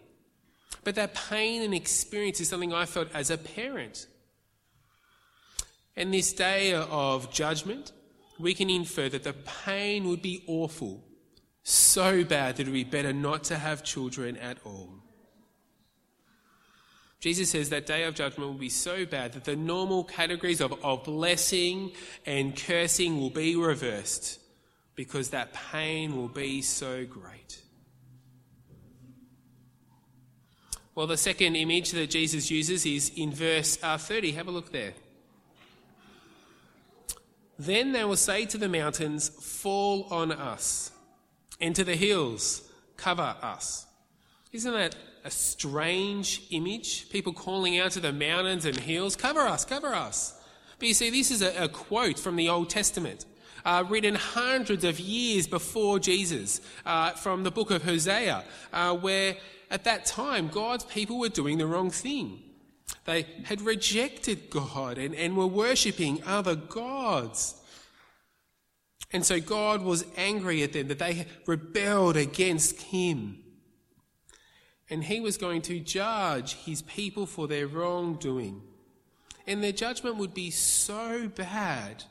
But 0.84 0.96
that 0.96 1.14
pain 1.14 1.62
and 1.62 1.74
experience 1.74 2.40
is 2.40 2.50
something 2.50 2.74
I 2.74 2.86
felt 2.86 3.10
as 3.14 3.30
a 3.30 3.38
parent. 3.38 4.08
And 5.96 6.14
this 6.14 6.32
day 6.32 6.74
of 6.74 7.32
judgment, 7.32 7.92
we 8.40 8.54
can 8.54 8.70
infer 8.70 9.10
that 9.10 9.24
the 9.24 9.34
pain 9.34 10.08
would 10.08 10.22
be 10.22 10.44
awful, 10.48 11.04
so 11.64 12.24
bad 12.24 12.56
that 12.56 12.62
it 12.62 12.66
would 12.68 12.74
be 12.74 12.84
better 12.86 13.12
not 13.12 13.44
to 13.46 13.58
have 13.58 13.84
children 13.84 14.38
at 14.38 14.58
all. 14.64 14.94
Jesus 17.20 17.50
says 17.50 17.70
that 17.70 17.86
day 17.86 18.04
of 18.06 18.16
judgment 18.16 18.50
will 18.50 18.58
be 18.58 18.70
so 18.70 19.06
bad 19.06 19.34
that 19.34 19.44
the 19.44 19.58
normal 19.58 20.06
categories 20.06 20.62
of, 20.62 20.74
of 20.84 21.04
blessing 21.04 21.92
and 22.26 22.56
cursing 22.56 23.20
will 23.20 23.30
be 23.30 23.58
reversed 23.58 24.40
because 24.96 25.32
that 25.32 25.54
pain 25.54 26.16
will 26.16 26.30
be 26.30 26.62
so 26.62 27.06
great. 27.06 27.62
Well, 30.96 31.08
the 31.08 31.18
second 31.18 31.56
image 31.56 31.92
that 31.92 32.10
Jesus 32.10 32.52
uses 32.52 32.86
is 32.86 33.12
in 33.16 33.32
verse 33.32 33.78
uh, 33.82 33.98
30. 33.98 34.32
Have 34.34 34.48
a 34.48 34.52
look 34.52 34.72
there. 34.72 34.94
Then 37.58 37.92
they 37.92 38.06
will 38.06 38.16
say 38.16 38.46
to 38.46 38.58
the 38.58 38.70
mountains, 38.70 39.30
Fall 39.30 40.08
on 40.12 40.32
us, 40.32 40.92
and 41.60 41.76
to 41.76 41.84
the 41.84 41.96
hills, 41.96 42.64
Cover 42.96 43.36
us. 43.42 43.86
Isn't 44.52 44.74
that 44.74 44.96
a 45.24 45.32
strange 45.32 46.44
image? 46.52 47.10
People 47.10 47.34
calling 47.34 47.78
out 47.78 47.92
to 47.92 48.00
the 48.00 48.14
mountains 48.14 48.66
and 48.66 48.78
hills, 48.78 49.16
Cover 49.16 49.42
us, 49.42 49.66
cover 49.66 49.94
us. 49.94 50.42
But 50.80 50.88
you 50.88 50.94
see, 50.94 51.10
this 51.10 51.32
is 51.32 51.42
a, 51.42 51.66
a 51.66 51.68
quote 51.68 52.18
from 52.18 52.38
the 52.38 52.50
Old 52.50 52.70
Testament. 52.70 53.26
Uh, 53.66 53.84
written 53.90 54.16
hundreds 54.16 54.86
of 54.86 54.98
years 55.00 55.46
before 55.46 56.00
Jesus, 56.00 56.62
uh, 56.86 57.12
from 57.12 57.44
the 57.44 57.52
book 57.52 57.72
of 57.72 57.84
Hosea, 57.84 58.46
uh, 58.72 58.96
where 58.96 59.36
at 59.70 59.84
that 59.84 60.06
time, 60.06 60.48
God's 60.48 60.84
people 60.84 61.20
were 61.20 61.30
doing 61.30 61.58
the 61.58 61.68
wrong 61.68 61.92
thing. 61.92 62.42
They 63.06 63.28
had 63.44 63.62
rejected 63.62 64.50
God 64.50 64.98
and, 64.98 65.14
and 65.14 65.38
were 65.38 65.48
worshipping 65.48 66.24
other 66.26 66.56
gods. 66.56 67.56
And 69.12 69.26
so 69.26 69.40
God 69.40 69.82
was 69.82 70.06
angry 70.18 70.64
at 70.64 70.74
them 70.74 70.88
that 70.88 71.00
they 71.00 71.26
rebelled 71.46 72.18
against 72.18 72.82
Him. 72.82 73.40
And 74.90 75.04
He 75.04 75.20
was 75.20 75.38
going 75.38 75.62
to 75.64 75.80
judge 75.80 76.56
His 76.56 76.82
people 76.82 77.26
for 77.26 77.48
their 77.48 77.68
wrongdoing. 77.68 78.62
And 79.46 79.64
their 79.64 79.72
judgment 79.72 80.18
would 80.18 80.34
be 80.34 80.52
so 80.52 81.28
bad 81.28 82.04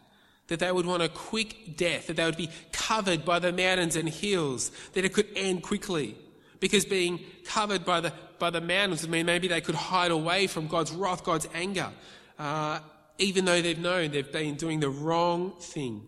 that 0.46 0.60
they 0.60 0.72
would 0.72 0.86
want 0.86 1.02
a 1.02 1.08
quick 1.08 1.76
death, 1.76 2.06
that 2.06 2.16
they 2.16 2.24
would 2.24 2.36
be 2.36 2.50
covered 2.72 3.24
by 3.24 3.38
the 3.38 3.52
mountains 3.52 3.96
and 3.96 4.08
hills, 4.08 4.70
that 4.94 5.04
it 5.04 5.12
could 5.12 5.28
end 5.36 5.62
quickly 5.62 6.16
because 6.60 6.84
being 6.84 7.20
covered 7.44 7.84
by 7.84 8.00
the, 8.00 8.12
by 8.38 8.50
the 8.50 8.60
mountains 8.60 9.02
would 9.02 9.10
mean 9.10 9.26
maybe 9.26 9.48
they 9.48 9.60
could 9.60 9.74
hide 9.74 10.10
away 10.10 10.46
from 10.46 10.66
God's 10.66 10.92
wrath, 10.92 11.24
God's 11.24 11.48
anger, 11.54 11.90
uh, 12.38 12.80
even 13.18 13.44
though 13.44 13.60
they've 13.60 13.78
known 13.78 14.10
they've 14.10 14.30
been 14.30 14.56
doing 14.56 14.80
the 14.80 14.90
wrong 14.90 15.52
thing. 15.60 16.02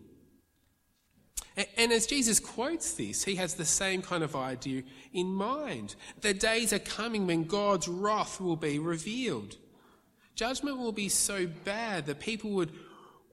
And, 1.57 1.67
and 1.77 1.91
as 1.91 2.07
Jesus 2.07 2.39
quotes 2.39 2.93
this, 2.93 3.23
he 3.23 3.35
has 3.35 3.55
the 3.55 3.65
same 3.65 4.01
kind 4.01 4.23
of 4.23 4.35
idea 4.35 4.83
in 5.13 5.27
mind. 5.27 5.95
The 6.21 6.33
days 6.33 6.73
are 6.73 6.79
coming 6.79 7.27
when 7.27 7.43
God's 7.43 7.87
wrath 7.87 8.39
will 8.39 8.55
be 8.55 8.79
revealed. 8.79 9.57
Judgment 10.35 10.77
will 10.77 10.93
be 10.93 11.09
so 11.09 11.47
bad 11.47 12.05
that 12.05 12.19
people 12.19 12.51
would 12.51 12.71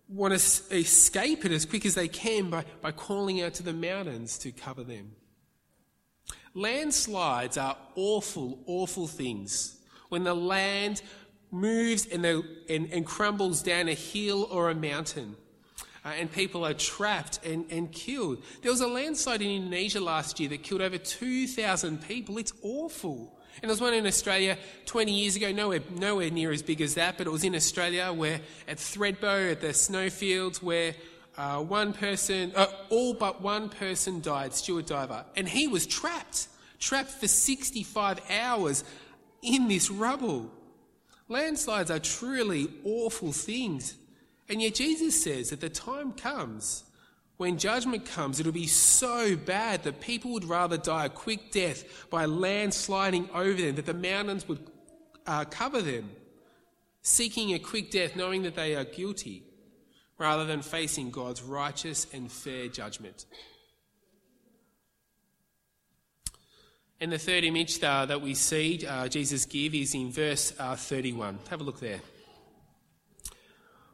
want 0.08 0.32
to 0.32 0.76
escape 0.76 1.44
it 1.44 1.52
as 1.52 1.66
quick 1.66 1.84
as 1.86 1.94
they 1.94 2.08
can 2.08 2.50
by, 2.50 2.64
by 2.80 2.90
calling 2.92 3.42
out 3.42 3.54
to 3.54 3.62
the 3.62 3.72
mountains 3.72 4.38
to 4.38 4.50
cover 4.50 4.82
them. 4.82 5.12
Landslides 6.58 7.56
are 7.56 7.76
awful, 7.94 8.58
awful 8.66 9.06
things. 9.06 9.76
When 10.08 10.24
the 10.24 10.34
land 10.34 11.02
moves 11.52 12.06
and, 12.06 12.24
the, 12.24 12.44
and, 12.68 12.92
and 12.92 13.06
crumbles 13.06 13.62
down 13.62 13.88
a 13.88 13.94
hill 13.94 14.48
or 14.50 14.68
a 14.68 14.74
mountain, 14.74 15.36
uh, 16.04 16.08
and 16.08 16.30
people 16.32 16.66
are 16.66 16.74
trapped 16.74 17.44
and, 17.44 17.70
and 17.70 17.92
killed. 17.92 18.42
There 18.62 18.72
was 18.72 18.80
a 18.80 18.86
landslide 18.88 19.42
in 19.42 19.50
Indonesia 19.50 20.00
last 20.00 20.40
year 20.40 20.48
that 20.48 20.62
killed 20.62 20.80
over 20.80 20.98
2,000 20.98 22.02
people. 22.02 22.38
It's 22.38 22.52
awful. 22.62 23.38
And 23.56 23.68
there 23.68 23.70
was 23.70 23.80
one 23.80 23.94
in 23.94 24.06
Australia 24.06 24.56
20 24.86 25.12
years 25.12 25.36
ago, 25.36 25.52
nowhere, 25.52 25.80
nowhere 25.96 26.30
near 26.30 26.50
as 26.50 26.62
big 26.62 26.80
as 26.80 26.94
that, 26.94 27.18
but 27.18 27.26
it 27.26 27.30
was 27.30 27.44
in 27.44 27.54
Australia 27.54 28.12
where 28.12 28.40
at 28.66 28.78
Thredbo, 28.78 29.52
at 29.52 29.60
the 29.60 29.74
snowfields, 29.74 30.62
where 30.62 30.94
uh, 31.38 31.62
one 31.62 31.92
person, 31.92 32.52
uh, 32.56 32.66
all 32.90 33.14
but 33.14 33.40
one 33.40 33.68
person 33.68 34.20
died, 34.20 34.52
Stuart 34.52 34.88
Diver, 34.88 35.24
and 35.36 35.48
he 35.48 35.68
was 35.68 35.86
trapped, 35.86 36.48
trapped 36.80 37.10
for 37.10 37.28
65 37.28 38.20
hours 38.28 38.84
in 39.40 39.68
this 39.68 39.88
rubble. 39.88 40.50
Landslides 41.28 41.90
are 41.90 42.00
truly 42.00 42.68
awful 42.84 43.32
things. 43.32 43.96
And 44.48 44.60
yet 44.60 44.74
Jesus 44.74 45.22
says 45.22 45.50
that 45.50 45.60
the 45.60 45.68
time 45.68 46.12
comes 46.12 46.84
when 47.36 47.56
judgment 47.56 48.04
comes, 48.04 48.40
it'll 48.40 48.50
be 48.50 48.66
so 48.66 49.36
bad 49.36 49.84
that 49.84 50.00
people 50.00 50.32
would 50.32 50.44
rather 50.44 50.76
die 50.76 51.04
a 51.04 51.08
quick 51.08 51.52
death 51.52 51.84
by 52.10 52.26
landsliding 52.26 53.32
over 53.32 53.62
them, 53.62 53.76
that 53.76 53.86
the 53.86 53.94
mountains 53.94 54.48
would 54.48 54.58
uh, 55.24 55.44
cover 55.44 55.80
them, 55.80 56.10
seeking 57.02 57.54
a 57.54 57.60
quick 57.60 57.92
death, 57.92 58.16
knowing 58.16 58.42
that 58.42 58.56
they 58.56 58.74
are 58.74 58.82
guilty, 58.82 59.44
rather 60.18 60.44
than 60.44 60.62
facing 60.62 61.10
God's 61.10 61.42
righteous 61.42 62.06
and 62.12 62.30
fair 62.30 62.68
judgment. 62.68 63.24
And 67.00 67.12
the 67.12 67.18
third 67.18 67.44
image 67.44 67.82
uh, 67.82 68.06
that 68.06 68.20
we 68.20 68.34
see 68.34 68.84
uh, 68.86 69.06
Jesus 69.06 69.44
give 69.44 69.74
is 69.74 69.94
in 69.94 70.10
verse 70.10 70.52
uh, 70.58 70.74
31. 70.74 71.38
Have 71.48 71.60
a 71.60 71.64
look 71.64 71.78
there. 71.78 72.00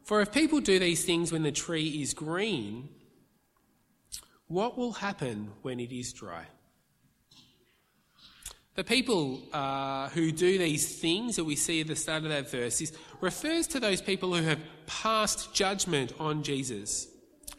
For 0.03 0.21
if 0.21 0.31
people 0.31 0.59
do 0.59 0.79
these 0.79 1.05
things 1.05 1.31
when 1.31 1.43
the 1.43 1.51
tree 1.51 2.01
is 2.01 2.13
green, 2.15 2.89
what 4.47 4.77
will 4.77 4.93
happen 4.93 5.51
when 5.61 5.79
it 5.79 5.91
is 5.91 6.13
dry? 6.13 6.45
The 8.75 8.83
people 8.83 9.41
uh, 9.53 10.09
who 10.09 10.31
do 10.31 10.57
these 10.57 10.99
things 10.99 11.37
that 11.37 11.45
we 11.45 11.55
see 11.55 11.79
at 11.81 11.87
the 11.87 11.95
start 11.95 12.23
of 12.23 12.29
that 12.29 12.51
verse 12.51 12.81
is, 12.81 12.91
refers 13.21 13.67
to 13.67 13.79
those 13.79 14.01
people 14.01 14.35
who 14.35 14.43
have 14.43 14.59
passed 14.85 15.53
judgment 15.53 16.13
on 16.19 16.43
Jesus, 16.43 17.07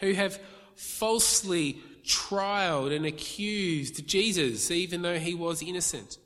who 0.01 0.13
have 0.13 0.39
falsely 0.75 1.79
trialed 2.05 2.95
and 2.95 3.07
accused 3.07 4.07
Jesus, 4.07 4.71
even 4.71 5.01
though 5.01 5.19
he 5.19 5.35
was 5.35 5.63
innocent. 5.63 6.19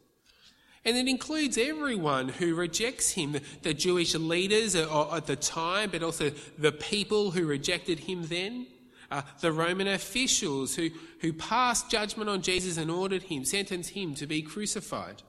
And 0.85 0.97
it 0.97 1.07
includes 1.07 1.57
everyone 1.57 2.29
who 2.29 2.55
rejects 2.55 3.13
him 3.13 3.37
the 3.63 3.75
Jewish 3.75 4.15
leaders 4.15 4.75
at 4.75 5.27
the 5.27 5.37
time, 5.37 5.91
but 5.91 6.03
also 6.03 6.33
the 6.59 6.73
people 6.73 7.31
who 7.31 7.47
rejected 7.47 8.01
him 8.01 8.25
then 8.25 8.67
uh, 9.11 9.23
the 9.41 9.53
Roman 9.53 9.89
officials 9.89 10.75
who, 10.77 10.91
who 11.21 11.33
passed 11.33 11.91
judgment 11.91 12.31
on 12.31 12.43
Jesus 12.43 12.77
and 12.77 12.91
ordered 12.91 13.25
him, 13.25 13.45
sentenced 13.45 13.91
him 13.91 14.15
to 14.15 14.27
be 14.27 14.43
crucified. 14.43 15.23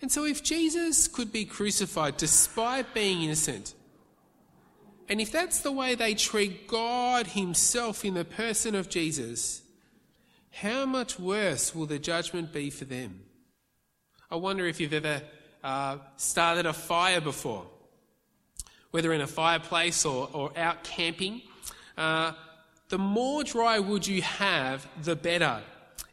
And 0.00 0.12
so, 0.12 0.24
if 0.24 0.44
Jesus 0.44 1.08
could 1.08 1.32
be 1.32 1.44
crucified 1.44 2.16
despite 2.16 2.94
being 2.94 3.22
innocent, 3.22 3.74
and 5.08 5.20
if 5.20 5.32
that's 5.32 5.60
the 5.60 5.72
way 5.72 5.94
they 5.94 6.14
treat 6.14 6.68
God 6.68 7.28
Himself 7.28 8.04
in 8.04 8.14
the 8.14 8.24
person 8.24 8.74
of 8.74 8.88
Jesus, 8.88 9.62
how 10.50 10.84
much 10.84 11.18
worse 11.18 11.74
will 11.74 11.86
the 11.86 11.98
judgment 11.98 12.52
be 12.52 12.70
for 12.70 12.84
them? 12.84 13.22
I 14.30 14.36
wonder 14.36 14.66
if 14.66 14.80
you've 14.80 14.92
ever 14.92 15.22
uh, 15.64 15.96
started 16.16 16.66
a 16.66 16.72
fire 16.72 17.20
before, 17.20 17.66
whether 18.90 19.12
in 19.12 19.20
a 19.20 19.26
fireplace 19.26 20.04
or, 20.04 20.28
or 20.32 20.52
out 20.56 20.84
camping. 20.84 21.42
Uh, 21.98 22.32
the 22.88 22.96
more 22.96 23.42
dry 23.44 23.80
wood 23.80 24.06
you 24.06 24.22
have, 24.22 24.86
the 25.02 25.16
better. 25.16 25.60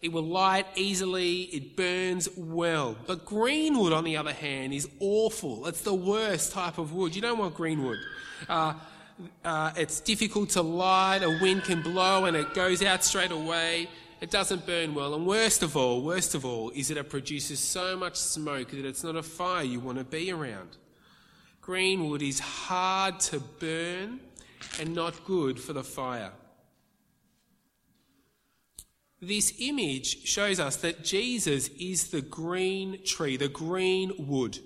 It 0.01 0.11
will 0.11 0.23
light 0.23 0.65
easily, 0.75 1.43
it 1.43 1.77
burns 1.77 2.27
well. 2.35 2.97
But 3.07 3.25
green 3.25 3.77
wood, 3.79 3.93
on 3.93 4.03
the 4.03 4.17
other 4.17 4.33
hand, 4.33 4.73
is 4.73 4.89
awful. 4.99 5.67
It's 5.67 5.81
the 5.81 5.93
worst 5.93 6.51
type 6.51 6.79
of 6.79 6.91
wood. 6.91 7.15
You 7.15 7.21
don't 7.21 7.37
want 7.37 7.53
green 7.53 7.83
wood. 7.83 7.99
Uh, 8.49 8.73
uh, 9.45 9.71
it's 9.77 9.99
difficult 10.01 10.49
to 10.51 10.61
light, 10.61 11.23
a 11.23 11.29
wind 11.41 11.63
can 11.63 11.81
blow 11.81 12.25
and 12.25 12.35
it 12.35 12.53
goes 12.53 12.83
out 12.83 13.03
straight 13.03 13.31
away. 13.31 13.87
It 14.19 14.31
doesn't 14.31 14.65
burn 14.65 14.95
well. 14.95 15.13
And 15.13 15.25
worst 15.25 15.63
of 15.63 15.77
all, 15.77 16.01
worst 16.01 16.35
of 16.35 16.45
all, 16.45 16.71
is 16.71 16.87
that 16.87 16.97
it 16.97 17.09
produces 17.09 17.59
so 17.59 17.95
much 17.95 18.15
smoke 18.15 18.71
that 18.71 18.85
it's 18.85 19.03
not 19.03 19.15
a 19.15 19.23
fire 19.23 19.63
you 19.63 19.79
want 19.79 19.99
to 19.99 20.03
be 20.03 20.31
around. 20.31 20.77
Green 21.61 22.09
wood 22.09 22.21
is 22.21 22.39
hard 22.39 23.19
to 23.21 23.39
burn 23.39 24.19
and 24.79 24.93
not 24.93 25.25
good 25.25 25.59
for 25.59 25.73
the 25.73 25.83
fire. 25.83 26.31
This 29.21 29.53
image 29.59 30.25
shows 30.25 30.59
us 30.59 30.75
that 30.77 31.03
Jesus 31.03 31.69
is 31.69 32.09
the 32.09 32.21
green 32.21 33.03
tree, 33.05 33.37
the 33.37 33.47
green 33.47 34.11
wood. 34.17 34.59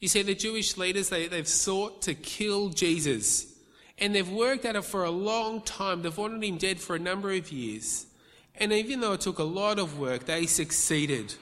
You 0.00 0.08
see, 0.08 0.22
the 0.22 0.34
Jewish 0.34 0.76
leaders, 0.76 1.08
they, 1.08 1.26
they've 1.26 1.48
sought 1.48 2.02
to 2.02 2.14
kill 2.14 2.68
Jesus. 2.70 3.54
And 3.98 4.14
they've 4.14 4.28
worked 4.28 4.64
at 4.64 4.76
it 4.76 4.84
for 4.84 5.04
a 5.04 5.10
long 5.10 5.62
time. 5.62 6.02
They've 6.02 6.16
wanted 6.16 6.44
him 6.44 6.58
dead 6.58 6.78
for 6.78 6.96
a 6.96 6.98
number 6.98 7.32
of 7.32 7.50
years. 7.50 8.06
And 8.54 8.72
even 8.72 9.00
though 9.00 9.14
it 9.14 9.22
took 9.22 9.38
a 9.38 9.44
lot 9.44 9.78
of 9.78 9.98
work, 9.98 10.26
they 10.26 10.46
succeeded. 10.46 11.34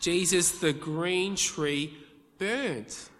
Jesus, 0.00 0.58
the 0.58 0.72
green 0.72 1.36
tree, 1.36 1.94
burnt 2.38 3.10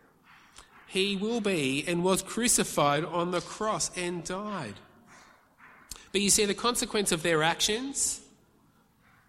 he 0.92 1.16
will 1.16 1.40
be 1.40 1.82
and 1.88 2.04
was 2.04 2.20
crucified 2.20 3.02
on 3.02 3.30
the 3.30 3.40
cross 3.40 3.90
and 3.96 4.22
died. 4.24 4.74
But 6.12 6.20
you 6.20 6.28
see, 6.28 6.44
the 6.44 6.52
consequence 6.52 7.12
of 7.12 7.22
their 7.22 7.42
actions, 7.42 8.20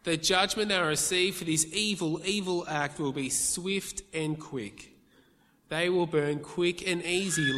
the 0.04 0.17
judgment 0.17 0.67
they 0.67 0.80
receive 0.82 1.38
for 1.38 1.45
this 1.45 1.65
evil, 1.73 2.19
evil 2.26 2.67
act 2.67 2.99
will 2.99 3.13
be 3.13 3.30
swift 3.30 4.02
and 4.13 4.38
quick. 4.38 4.93
They 5.69 5.88
will 5.88 6.06
burn 6.06 6.39
quick 6.39 6.86
and 6.86 7.02
easy. 7.02 7.49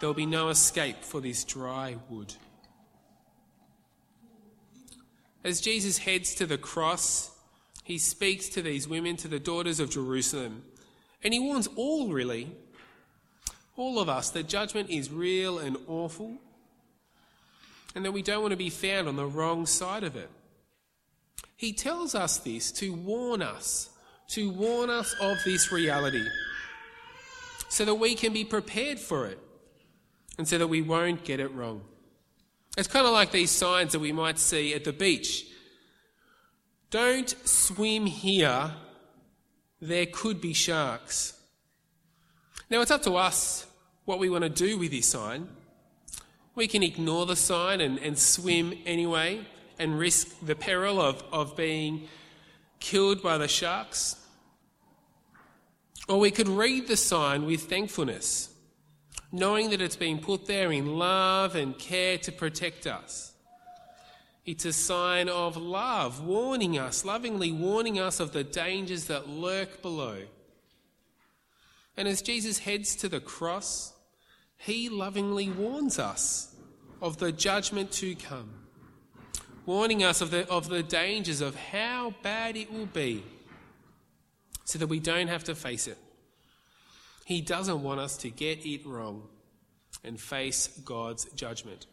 There 0.00 0.08
will 0.08 0.14
be 0.14 0.24
no 0.24 0.48
escape 0.48 1.04
for 1.04 1.20
this 1.20 1.44
dry 1.44 1.96
wood. 2.08 2.32
As 5.44 5.60
Jesus 5.60 5.98
heads 5.98 6.34
to 6.36 6.46
the 6.46 6.56
cross, 6.56 7.30
he 7.82 7.98
speaks 7.98 8.48
to 8.48 8.62
these 8.62 8.88
women, 8.88 9.16
to 9.16 9.28
the 9.28 9.38
daughters 9.38 9.80
of 9.80 9.90
Jerusalem. 9.90 10.62
And 11.24 11.32
he 11.32 11.40
warns 11.40 11.68
all, 11.74 12.12
really, 12.12 12.52
all 13.76 13.98
of 13.98 14.10
us, 14.10 14.30
that 14.30 14.46
judgment 14.46 14.90
is 14.90 15.10
real 15.10 15.58
and 15.58 15.78
awful, 15.88 16.36
and 17.94 18.04
that 18.04 18.12
we 18.12 18.22
don't 18.22 18.42
want 18.42 18.52
to 18.52 18.58
be 18.58 18.70
found 18.70 19.08
on 19.08 19.16
the 19.16 19.26
wrong 19.26 19.64
side 19.64 20.04
of 20.04 20.16
it. 20.16 20.28
He 21.56 21.72
tells 21.72 22.14
us 22.14 22.36
this 22.38 22.70
to 22.72 22.92
warn 22.92 23.40
us, 23.40 23.88
to 24.28 24.50
warn 24.50 24.90
us 24.90 25.14
of 25.20 25.38
this 25.44 25.72
reality, 25.72 26.26
so 27.70 27.86
that 27.86 27.94
we 27.94 28.14
can 28.14 28.32
be 28.32 28.44
prepared 28.44 28.98
for 28.98 29.26
it, 29.26 29.38
and 30.36 30.46
so 30.46 30.58
that 30.58 30.66
we 30.66 30.82
won't 30.82 31.24
get 31.24 31.40
it 31.40 31.52
wrong. 31.52 31.80
It's 32.76 32.88
kind 32.88 33.06
of 33.06 33.12
like 33.12 33.32
these 33.32 33.50
signs 33.50 33.92
that 33.92 34.00
we 34.00 34.12
might 34.12 34.38
see 34.38 34.74
at 34.74 34.84
the 34.84 34.92
beach. 34.92 35.46
Don't 36.90 37.30
swim 37.48 38.06
here 38.06 38.72
there 39.84 40.06
could 40.06 40.40
be 40.40 40.54
sharks. 40.54 41.38
Now, 42.70 42.80
it's 42.80 42.90
up 42.90 43.02
to 43.02 43.16
us 43.16 43.66
what 44.06 44.18
we 44.18 44.30
want 44.30 44.44
to 44.44 44.48
do 44.48 44.78
with 44.78 44.90
this 44.90 45.06
sign. 45.06 45.48
We 46.54 46.66
can 46.68 46.82
ignore 46.82 47.26
the 47.26 47.36
sign 47.36 47.82
and, 47.82 47.98
and 47.98 48.18
swim 48.18 48.72
anyway 48.86 49.46
and 49.78 49.98
risk 49.98 50.28
the 50.40 50.54
peril 50.54 51.00
of, 51.00 51.22
of 51.30 51.54
being 51.54 52.08
killed 52.80 53.22
by 53.22 53.36
the 53.36 53.46
sharks. 53.46 54.16
Or 56.08 56.18
we 56.18 56.30
could 56.30 56.48
read 56.48 56.88
the 56.88 56.96
sign 56.96 57.44
with 57.44 57.64
thankfulness, 57.64 58.48
knowing 59.32 59.68
that 59.68 59.82
it's 59.82 59.96
been 59.96 60.18
put 60.18 60.46
there 60.46 60.72
in 60.72 60.96
love 60.96 61.56
and 61.56 61.78
care 61.78 62.16
to 62.18 62.32
protect 62.32 62.86
us. 62.86 63.33
It's 64.46 64.66
a 64.66 64.72
sign 64.72 65.28
of 65.28 65.56
love, 65.56 66.22
warning 66.22 66.78
us, 66.78 67.04
lovingly 67.04 67.50
warning 67.50 67.98
us 67.98 68.20
of 68.20 68.32
the 68.32 68.44
dangers 68.44 69.06
that 69.06 69.28
lurk 69.28 69.80
below. 69.80 70.18
And 71.96 72.06
as 72.06 72.20
Jesus 72.20 72.58
heads 72.58 72.94
to 72.96 73.08
the 73.08 73.20
cross, 73.20 73.94
he 74.56 74.88
lovingly 74.88 75.48
warns 75.48 75.98
us 75.98 76.54
of 77.00 77.18
the 77.18 77.32
judgment 77.32 77.90
to 77.92 78.14
come, 78.14 78.50
warning 79.64 80.02
us 80.02 80.20
of 80.20 80.30
the, 80.30 80.48
of 80.50 80.68
the 80.68 80.82
dangers 80.82 81.40
of 81.40 81.54
how 81.54 82.14
bad 82.22 82.56
it 82.56 82.72
will 82.72 82.86
be 82.86 83.22
so 84.64 84.78
that 84.78 84.86
we 84.88 85.00
don't 85.00 85.28
have 85.28 85.44
to 85.44 85.54
face 85.54 85.86
it. 85.86 85.98
He 87.24 87.40
doesn't 87.40 87.82
want 87.82 88.00
us 88.00 88.18
to 88.18 88.30
get 88.30 88.66
it 88.66 88.84
wrong 88.86 89.22
and 90.02 90.20
face 90.20 90.66
God's 90.84 91.24
judgment. 91.32 91.86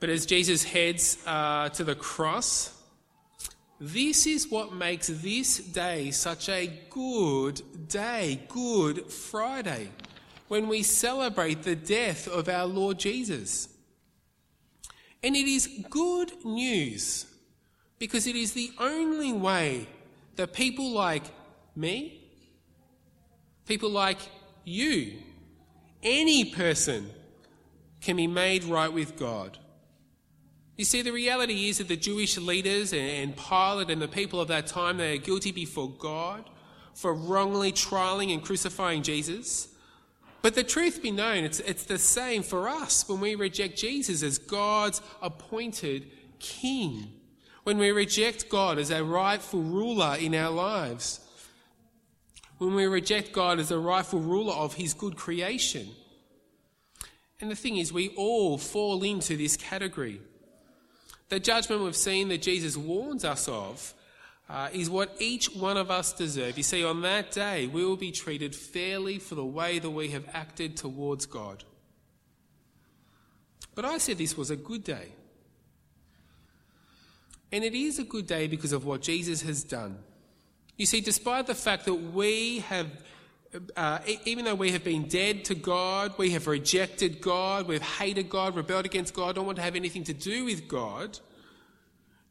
But 0.00 0.08
as 0.08 0.24
Jesus 0.24 0.64
heads 0.64 1.18
uh, 1.26 1.68
to 1.70 1.84
the 1.84 1.94
cross, 1.94 2.74
this 3.78 4.26
is 4.26 4.50
what 4.50 4.74
makes 4.74 5.08
this 5.08 5.58
day 5.58 6.10
such 6.10 6.48
a 6.48 6.66
good 6.88 7.62
day, 7.88 8.40
Good 8.48 9.10
Friday, 9.10 9.90
when 10.48 10.68
we 10.68 10.82
celebrate 10.82 11.62
the 11.62 11.76
death 11.76 12.26
of 12.26 12.48
our 12.48 12.66
Lord 12.66 12.98
Jesus. 12.98 13.68
And 15.22 15.36
it 15.36 15.46
is 15.46 15.68
good 15.90 16.44
news 16.44 17.26
because 17.98 18.26
it 18.26 18.36
is 18.36 18.54
the 18.54 18.72
only 18.78 19.32
way 19.34 19.86
that 20.36 20.54
people 20.54 20.90
like 20.90 21.24
me, 21.76 22.22
people 23.66 23.90
like 23.90 24.18
you, 24.64 25.18
any 26.02 26.46
person 26.46 27.10
can 28.00 28.16
be 28.16 28.26
made 28.26 28.64
right 28.64 28.92
with 28.92 29.16
God. 29.16 29.58
You 30.80 30.86
see, 30.86 31.02
the 31.02 31.12
reality 31.12 31.68
is 31.68 31.76
that 31.76 31.88
the 31.88 31.96
Jewish 31.98 32.38
leaders 32.38 32.94
and 32.94 33.36
Pilate 33.36 33.90
and 33.90 34.00
the 34.00 34.08
people 34.08 34.40
of 34.40 34.48
that 34.48 34.66
time, 34.66 34.96
they 34.96 35.12
are 35.12 35.18
guilty 35.18 35.52
before 35.52 35.90
God 35.90 36.48
for 36.94 37.12
wrongly 37.12 37.70
trialing 37.70 38.32
and 38.32 38.42
crucifying 38.42 39.02
Jesus. 39.02 39.68
But 40.40 40.54
the 40.54 40.64
truth 40.64 41.02
be 41.02 41.10
known, 41.10 41.44
it's, 41.44 41.60
it's 41.60 41.84
the 41.84 41.98
same 41.98 42.42
for 42.42 42.66
us 42.66 43.06
when 43.06 43.20
we 43.20 43.34
reject 43.34 43.76
Jesus 43.76 44.22
as 44.22 44.38
God's 44.38 45.02
appointed 45.20 46.10
king. 46.38 47.12
When 47.64 47.76
we 47.76 47.90
reject 47.90 48.48
God 48.48 48.78
as 48.78 48.90
a 48.90 49.04
rightful 49.04 49.60
ruler 49.60 50.16
in 50.18 50.34
our 50.34 50.50
lives. 50.50 51.20
When 52.56 52.74
we 52.74 52.86
reject 52.86 53.32
God 53.32 53.58
as 53.58 53.68
the 53.68 53.78
rightful 53.78 54.20
ruler 54.20 54.54
of 54.54 54.72
his 54.72 54.94
good 54.94 55.14
creation. 55.14 55.90
And 57.38 57.50
the 57.50 57.54
thing 57.54 57.76
is, 57.76 57.92
we 57.92 58.14
all 58.16 58.56
fall 58.56 59.02
into 59.02 59.36
this 59.36 59.58
category. 59.58 60.22
The 61.30 61.40
judgment 61.40 61.82
we've 61.82 61.96
seen 61.96 62.28
that 62.28 62.42
Jesus 62.42 62.76
warns 62.76 63.24
us 63.24 63.48
of 63.48 63.94
uh, 64.48 64.68
is 64.72 64.90
what 64.90 65.14
each 65.20 65.46
one 65.54 65.76
of 65.76 65.90
us 65.90 66.12
deserve. 66.12 66.56
You 66.56 66.64
see, 66.64 66.84
on 66.84 67.02
that 67.02 67.30
day, 67.30 67.68
we 67.68 67.84
will 67.84 67.96
be 67.96 68.10
treated 68.10 68.54
fairly 68.54 69.20
for 69.20 69.36
the 69.36 69.44
way 69.44 69.78
that 69.78 69.90
we 69.90 70.08
have 70.08 70.28
acted 70.32 70.76
towards 70.76 71.26
God. 71.26 71.62
But 73.76 73.84
I 73.84 73.98
said 73.98 74.18
this 74.18 74.36
was 74.36 74.50
a 74.50 74.56
good 74.56 74.82
day. 74.82 75.12
And 77.52 77.62
it 77.62 77.74
is 77.74 78.00
a 78.00 78.04
good 78.04 78.26
day 78.26 78.48
because 78.48 78.72
of 78.72 78.84
what 78.84 79.00
Jesus 79.00 79.42
has 79.42 79.62
done. 79.62 79.98
You 80.76 80.86
see, 80.86 81.00
despite 81.00 81.46
the 81.46 81.54
fact 81.54 81.84
that 81.84 81.94
we 81.94 82.58
have 82.60 82.88
uh, 83.76 83.98
even 84.24 84.44
though 84.44 84.54
we 84.54 84.70
have 84.72 84.84
been 84.84 85.08
dead 85.08 85.44
to 85.46 85.54
God, 85.54 86.14
we 86.18 86.30
have 86.30 86.46
rejected 86.46 87.20
God, 87.20 87.66
we've 87.66 87.82
hated 87.82 88.28
God, 88.28 88.54
rebelled 88.54 88.84
against 88.84 89.14
God, 89.14 89.34
don't 89.34 89.46
want 89.46 89.56
to 89.56 89.62
have 89.62 89.76
anything 89.76 90.04
to 90.04 90.14
do 90.14 90.44
with 90.44 90.68
God, 90.68 91.18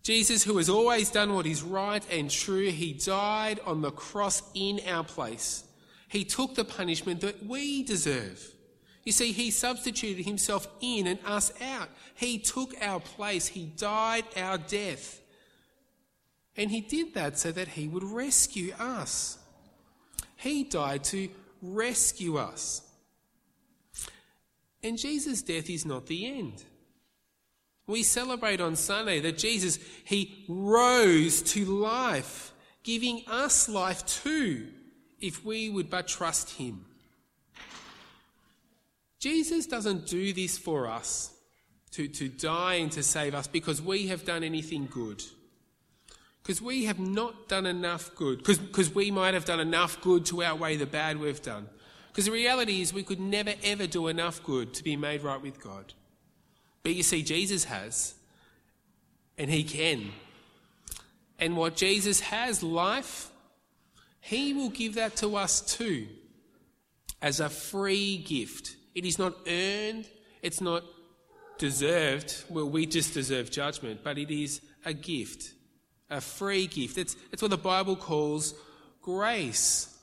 Jesus, 0.04 0.44
who 0.44 0.58
has 0.58 0.70
always 0.70 1.10
done 1.12 1.34
what 1.34 1.46
is 1.46 1.62
right 1.62 2.06
and 2.12 2.30
true, 2.30 2.70
he 2.70 2.94
died 2.94 3.60
on 3.66 3.82
the 3.82 3.92
cross 3.92 4.42
in 4.54 4.80
our 4.88 5.04
place. 5.04 5.64
He 6.08 6.24
took 6.24 6.56
the 6.56 6.66
punishment 6.66 7.22
that 7.22 7.46
we 7.46 7.84
deserve. 7.84 8.56
You 9.04 9.12
see, 9.12 9.32
he 9.32 9.52
substituted 9.52 10.26
himself 10.26 10.68
in 10.82 11.08
and 11.08 11.20
us 11.26 11.52
out. 11.62 11.90
He 12.16 12.40
took 12.40 12.74
our 12.82 13.00
place. 13.00 13.48
He 13.48 13.66
died 13.66 14.26
our 14.36 14.58
death. 14.58 15.20
And 16.56 16.72
he 16.72 16.82
did 16.82 17.14
that 17.14 17.38
so 17.38 17.52
that 17.52 17.70
he 17.70 17.88
would 17.88 18.04
rescue 18.04 18.74
us. 18.80 19.39
He 20.40 20.64
died 20.64 21.04
to 21.06 21.30
rescue 21.62 22.38
us. 22.38 22.82
And 24.82 24.98
Jesus' 24.98 25.42
death 25.42 25.70
is 25.70 25.86
not 25.86 26.08
the 26.08 26.26
end. 26.28 26.64
We 27.88 28.04
celebrate 28.04 28.62
on 28.62 28.78
Sunday 28.78 29.20
that 29.20 29.38
Jesus, 29.38 29.80
He 30.06 30.46
rose 30.48 31.42
to 31.54 31.66
life, 31.66 32.54
giving 32.84 33.24
us 33.28 33.68
life 33.68 34.06
too, 34.06 34.68
if 35.20 35.44
we 35.44 35.70
would 35.70 35.90
but 35.90 36.08
trust 36.08 36.52
Him. 36.52 36.86
Jesus 39.20 39.66
doesn't 39.66 40.08
do 40.08 40.32
this 40.32 40.58
for 40.58 40.88
us 40.88 41.34
to, 41.92 42.08
to 42.08 42.30
die 42.30 42.76
and 42.76 42.92
to 42.94 43.04
save 43.04 43.36
us 43.36 43.48
because 43.48 43.82
we 43.82 44.08
have 44.08 44.24
done 44.24 44.46
anything 44.46 44.88
good. 44.90 45.22
Because 46.50 46.64
we 46.64 46.86
have 46.86 46.98
not 46.98 47.48
done 47.48 47.68
enough 47.68 48.16
good. 48.16 48.44
Because 48.44 48.96
we 48.96 49.12
might 49.12 49.36
have 49.36 49.46
done 49.46 49.60
enough 49.60 50.02
good 50.02 50.26
to 50.26 50.42
outweigh 50.42 50.78
the 50.78 50.88
bad 50.88 51.20
we've 51.20 51.44
done. 51.44 51.70
Because 52.08 52.26
the 52.26 52.32
reality 52.32 52.82
is 52.82 52.92
we 52.92 53.04
could 53.04 53.20
never 53.20 53.54
ever 53.64 53.86
do 53.86 54.08
enough 54.08 54.44
good 54.44 54.74
to 54.74 54.84
be 54.84 54.96
made 54.96 55.22
right 55.22 55.40
with 55.40 55.62
God. 55.62 55.94
But 56.82 56.96
you 56.96 57.04
see, 57.04 57.22
Jesus 57.22 57.66
has, 57.66 58.16
and 59.38 59.52
he 59.52 59.64
can. 59.64 60.12
And 61.38 61.56
what 61.56 61.76
Jesus 61.76 62.20
has, 62.22 62.64
life, 62.64 63.30
he 64.20 64.52
will 64.56 64.72
give 64.72 64.96
that 64.96 65.18
to 65.18 65.36
us 65.36 65.62
too 65.62 66.08
as 67.22 67.40
a 67.40 67.50
free 67.50 68.18
gift. 68.18 68.76
It 68.96 69.06
is 69.06 69.20
not 69.20 69.36
earned, 69.48 70.10
it's 70.42 70.62
not 70.62 70.84
deserved. 71.60 72.46
Well, 72.50 72.68
we 72.68 72.88
just 72.88 73.14
deserve 73.14 73.52
judgment, 73.52 74.00
but 74.04 74.18
it 74.18 74.32
is 74.32 74.62
a 74.84 74.94
gift, 74.94 75.54
a 76.10 76.22
free 76.22 76.68
gift. 76.68 76.98
It's, 76.98 77.16
it's 77.32 77.42
what 77.42 77.52
the 77.52 77.58
Bible 77.58 77.96
calls 77.96 78.54
grace. 79.02 79.98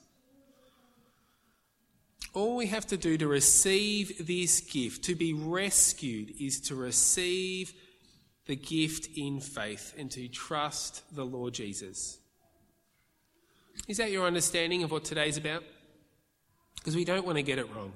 All 2.34 2.56
we 2.56 2.66
have 2.66 2.86
to 2.88 2.96
do 2.96 3.16
to 3.16 3.26
receive 3.26 4.26
this 4.26 4.60
gift, 4.60 5.04
to 5.04 5.14
be 5.14 5.32
rescued, 5.32 6.34
is 6.38 6.60
to 6.62 6.74
receive 6.74 7.72
the 8.46 8.56
gift 8.56 9.08
in 9.16 9.40
faith 9.40 9.94
and 9.98 10.10
to 10.10 10.28
trust 10.28 11.02
the 11.14 11.24
Lord 11.24 11.54
Jesus. 11.54 12.18
Is 13.88 13.96
that 13.96 14.10
your 14.10 14.26
understanding 14.26 14.82
of 14.82 14.90
what 14.90 15.04
today's 15.04 15.36
about? 15.36 15.64
Because 16.76 16.94
we 16.94 17.04
don't 17.04 17.26
want 17.26 17.36
to 17.36 17.42
get 17.42 17.58
it 17.58 17.74
wrong. 17.74 17.92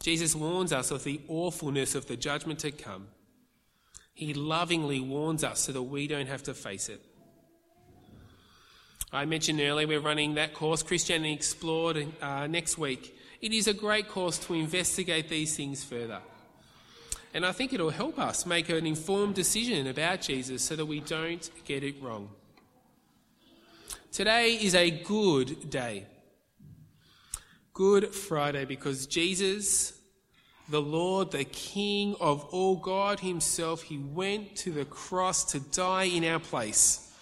Jesus 0.00 0.34
warns 0.34 0.72
us 0.72 0.90
of 0.90 1.04
the 1.04 1.20
awfulness 1.28 1.94
of 1.94 2.06
the 2.06 2.16
judgment 2.16 2.58
to 2.60 2.70
come. 2.70 3.08
He 4.16 4.32
lovingly 4.32 4.98
warns 4.98 5.44
us 5.44 5.60
so 5.60 5.72
that 5.72 5.82
we 5.82 6.06
don't 6.06 6.26
have 6.26 6.42
to 6.44 6.54
face 6.54 6.88
it. 6.88 7.02
I 9.12 9.26
mentioned 9.26 9.60
earlier 9.60 9.86
we're 9.86 10.00
running 10.00 10.34
that 10.34 10.54
course, 10.54 10.82
Christianity 10.82 11.34
Explored, 11.34 12.06
uh, 12.22 12.46
next 12.46 12.78
week. 12.78 13.14
It 13.42 13.52
is 13.52 13.68
a 13.68 13.74
great 13.74 14.08
course 14.08 14.38
to 14.46 14.54
investigate 14.54 15.28
these 15.28 15.54
things 15.54 15.84
further. 15.84 16.22
And 17.34 17.44
I 17.44 17.52
think 17.52 17.74
it'll 17.74 17.90
help 17.90 18.18
us 18.18 18.46
make 18.46 18.70
an 18.70 18.86
informed 18.86 19.34
decision 19.34 19.86
about 19.86 20.22
Jesus 20.22 20.62
so 20.62 20.76
that 20.76 20.86
we 20.86 21.00
don't 21.00 21.50
get 21.66 21.84
it 21.84 22.02
wrong. 22.02 22.30
Today 24.12 24.54
is 24.54 24.74
a 24.74 24.90
good 24.90 25.68
day. 25.68 26.06
Good 27.74 28.14
Friday 28.14 28.64
because 28.64 29.06
Jesus, 29.06 29.92
the 30.68 30.80
Lord, 30.80 31.30
the 31.30 31.44
King 31.44 32.16
of 32.20 32.44
all 32.46 32.76
God 32.76 33.20
Himself, 33.20 33.82
He 33.82 33.98
went 33.98 34.56
to 34.56 34.72
the 34.72 34.84
cross 34.84 35.44
to 35.52 35.60
die 35.60 36.04
in 36.04 36.24
our 36.24 36.40
place 36.40 37.12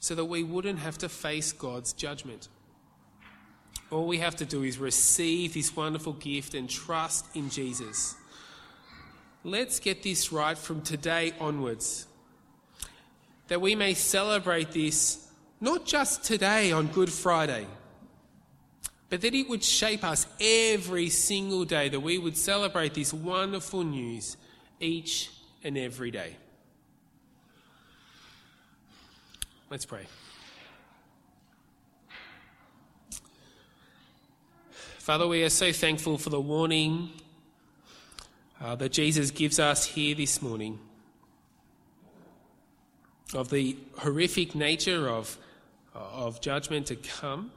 so 0.00 0.14
that 0.14 0.24
we 0.24 0.42
wouldn't 0.42 0.78
have 0.78 0.98
to 0.98 1.08
face 1.08 1.52
God's 1.52 1.92
judgment. 1.92 2.48
All 3.90 4.06
we 4.06 4.18
have 4.18 4.36
to 4.36 4.44
do 4.44 4.64
is 4.64 4.78
receive 4.78 5.54
this 5.54 5.74
wonderful 5.74 6.12
gift 6.14 6.54
and 6.54 6.68
trust 6.68 7.24
in 7.34 7.50
Jesus. 7.50 8.14
Let's 9.44 9.80
get 9.80 10.02
this 10.02 10.30
right 10.30 10.58
from 10.58 10.82
today 10.82 11.32
onwards. 11.40 12.06
That 13.46 13.60
we 13.60 13.74
may 13.74 13.94
celebrate 13.94 14.72
this 14.72 15.26
not 15.60 15.86
just 15.86 16.22
today 16.24 16.70
on 16.70 16.88
Good 16.88 17.10
Friday, 17.10 17.66
but 19.10 19.20
that 19.22 19.34
it 19.34 19.48
would 19.48 19.64
shape 19.64 20.04
us 20.04 20.26
every 20.40 21.08
single 21.08 21.64
day, 21.64 21.88
that 21.88 22.00
we 22.00 22.18
would 22.18 22.36
celebrate 22.36 22.94
this 22.94 23.12
wonderful 23.12 23.82
news 23.82 24.36
each 24.80 25.30
and 25.64 25.78
every 25.78 26.10
day. 26.10 26.36
Let's 29.70 29.86
pray. 29.86 30.06
Father, 34.98 35.26
we 35.26 35.42
are 35.42 35.50
so 35.50 35.72
thankful 35.72 36.18
for 36.18 36.28
the 36.28 36.40
warning 36.40 37.10
uh, 38.60 38.74
that 38.76 38.92
Jesus 38.92 39.30
gives 39.30 39.58
us 39.58 39.86
here 39.86 40.14
this 40.14 40.42
morning 40.42 40.78
of 43.34 43.50
the 43.50 43.76
horrific 43.98 44.54
nature 44.54 45.08
of, 45.08 45.38
of 45.94 46.40
judgment 46.40 46.86
to 46.86 46.96
come. 46.96 47.50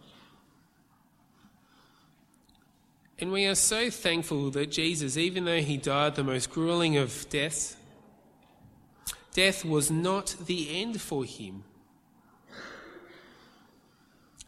And 3.22 3.32
we 3.32 3.46
are 3.46 3.56
so 3.56 3.90
thankful 3.90 4.50
that 4.52 4.72
Jesus, 4.72 5.16
even 5.16 5.46
though 5.46 5.62
he 5.62 5.78
died 5.78 6.16
the 6.16 6.24
most 6.24 6.50
grueling 6.50 6.98
of 6.98 7.30
deaths, 7.30 7.78
death 9.34 9.64
was 9.64 9.90
not 9.90 10.36
the 10.46 10.82
end 10.82 11.00
for 11.00 11.24
him 11.24 11.64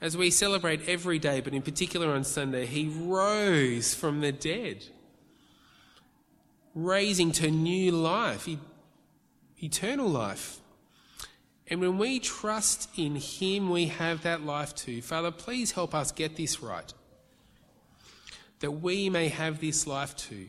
as 0.04 0.18
we 0.18 0.30
celebrate 0.30 0.90
every 0.90 1.18
day, 1.18 1.40
but 1.40 1.54
in 1.54 1.62
particular 1.62 2.10
on 2.14 2.26
Sunday, 2.26 2.66
he 2.66 2.90
rose 2.90 3.96
from 3.96 4.20
the 4.20 4.34
dead, 4.34 4.84
raising 6.76 7.32
to 7.32 7.50
new 7.50 7.90
life, 7.90 8.50
eternal 9.64 10.10
life. 10.10 10.60
And 11.68 11.80
when 11.80 11.98
we 11.98 12.20
trust 12.20 12.90
in 12.98 13.16
him, 13.16 13.70
we 13.70 13.86
have 13.86 14.24
that 14.24 14.46
life 14.46 14.76
too. 14.76 15.02
Father, 15.02 15.32
please 15.32 15.72
help 15.72 15.96
us 15.96 16.12
get 16.12 16.36
this 16.36 16.62
right. 16.62 16.94
That 18.64 18.72
we 18.72 19.10
may 19.10 19.28
have 19.28 19.60
this 19.60 19.86
life 19.86 20.16
too. 20.16 20.48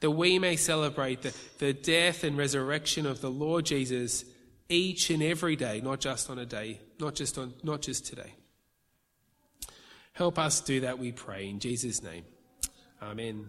That 0.00 0.10
we 0.10 0.40
may 0.40 0.56
celebrate 0.56 1.22
the, 1.22 1.32
the 1.58 1.72
death 1.72 2.24
and 2.24 2.36
resurrection 2.36 3.06
of 3.06 3.20
the 3.20 3.30
Lord 3.30 3.64
Jesus 3.64 4.24
each 4.68 5.08
and 5.08 5.22
every 5.22 5.54
day, 5.54 5.80
not 5.80 6.00
just 6.00 6.28
on 6.30 6.40
a 6.40 6.46
day, 6.46 6.80
not 6.98 7.14
just 7.14 7.38
on, 7.38 7.54
not 7.62 7.80
just 7.80 8.06
today. 8.06 8.34
Help 10.14 10.36
us 10.36 10.60
do 10.62 10.80
that, 10.80 10.98
we 10.98 11.12
pray, 11.12 11.48
in 11.48 11.60
Jesus' 11.60 12.02
name. 12.02 12.24
Amen. 13.00 13.46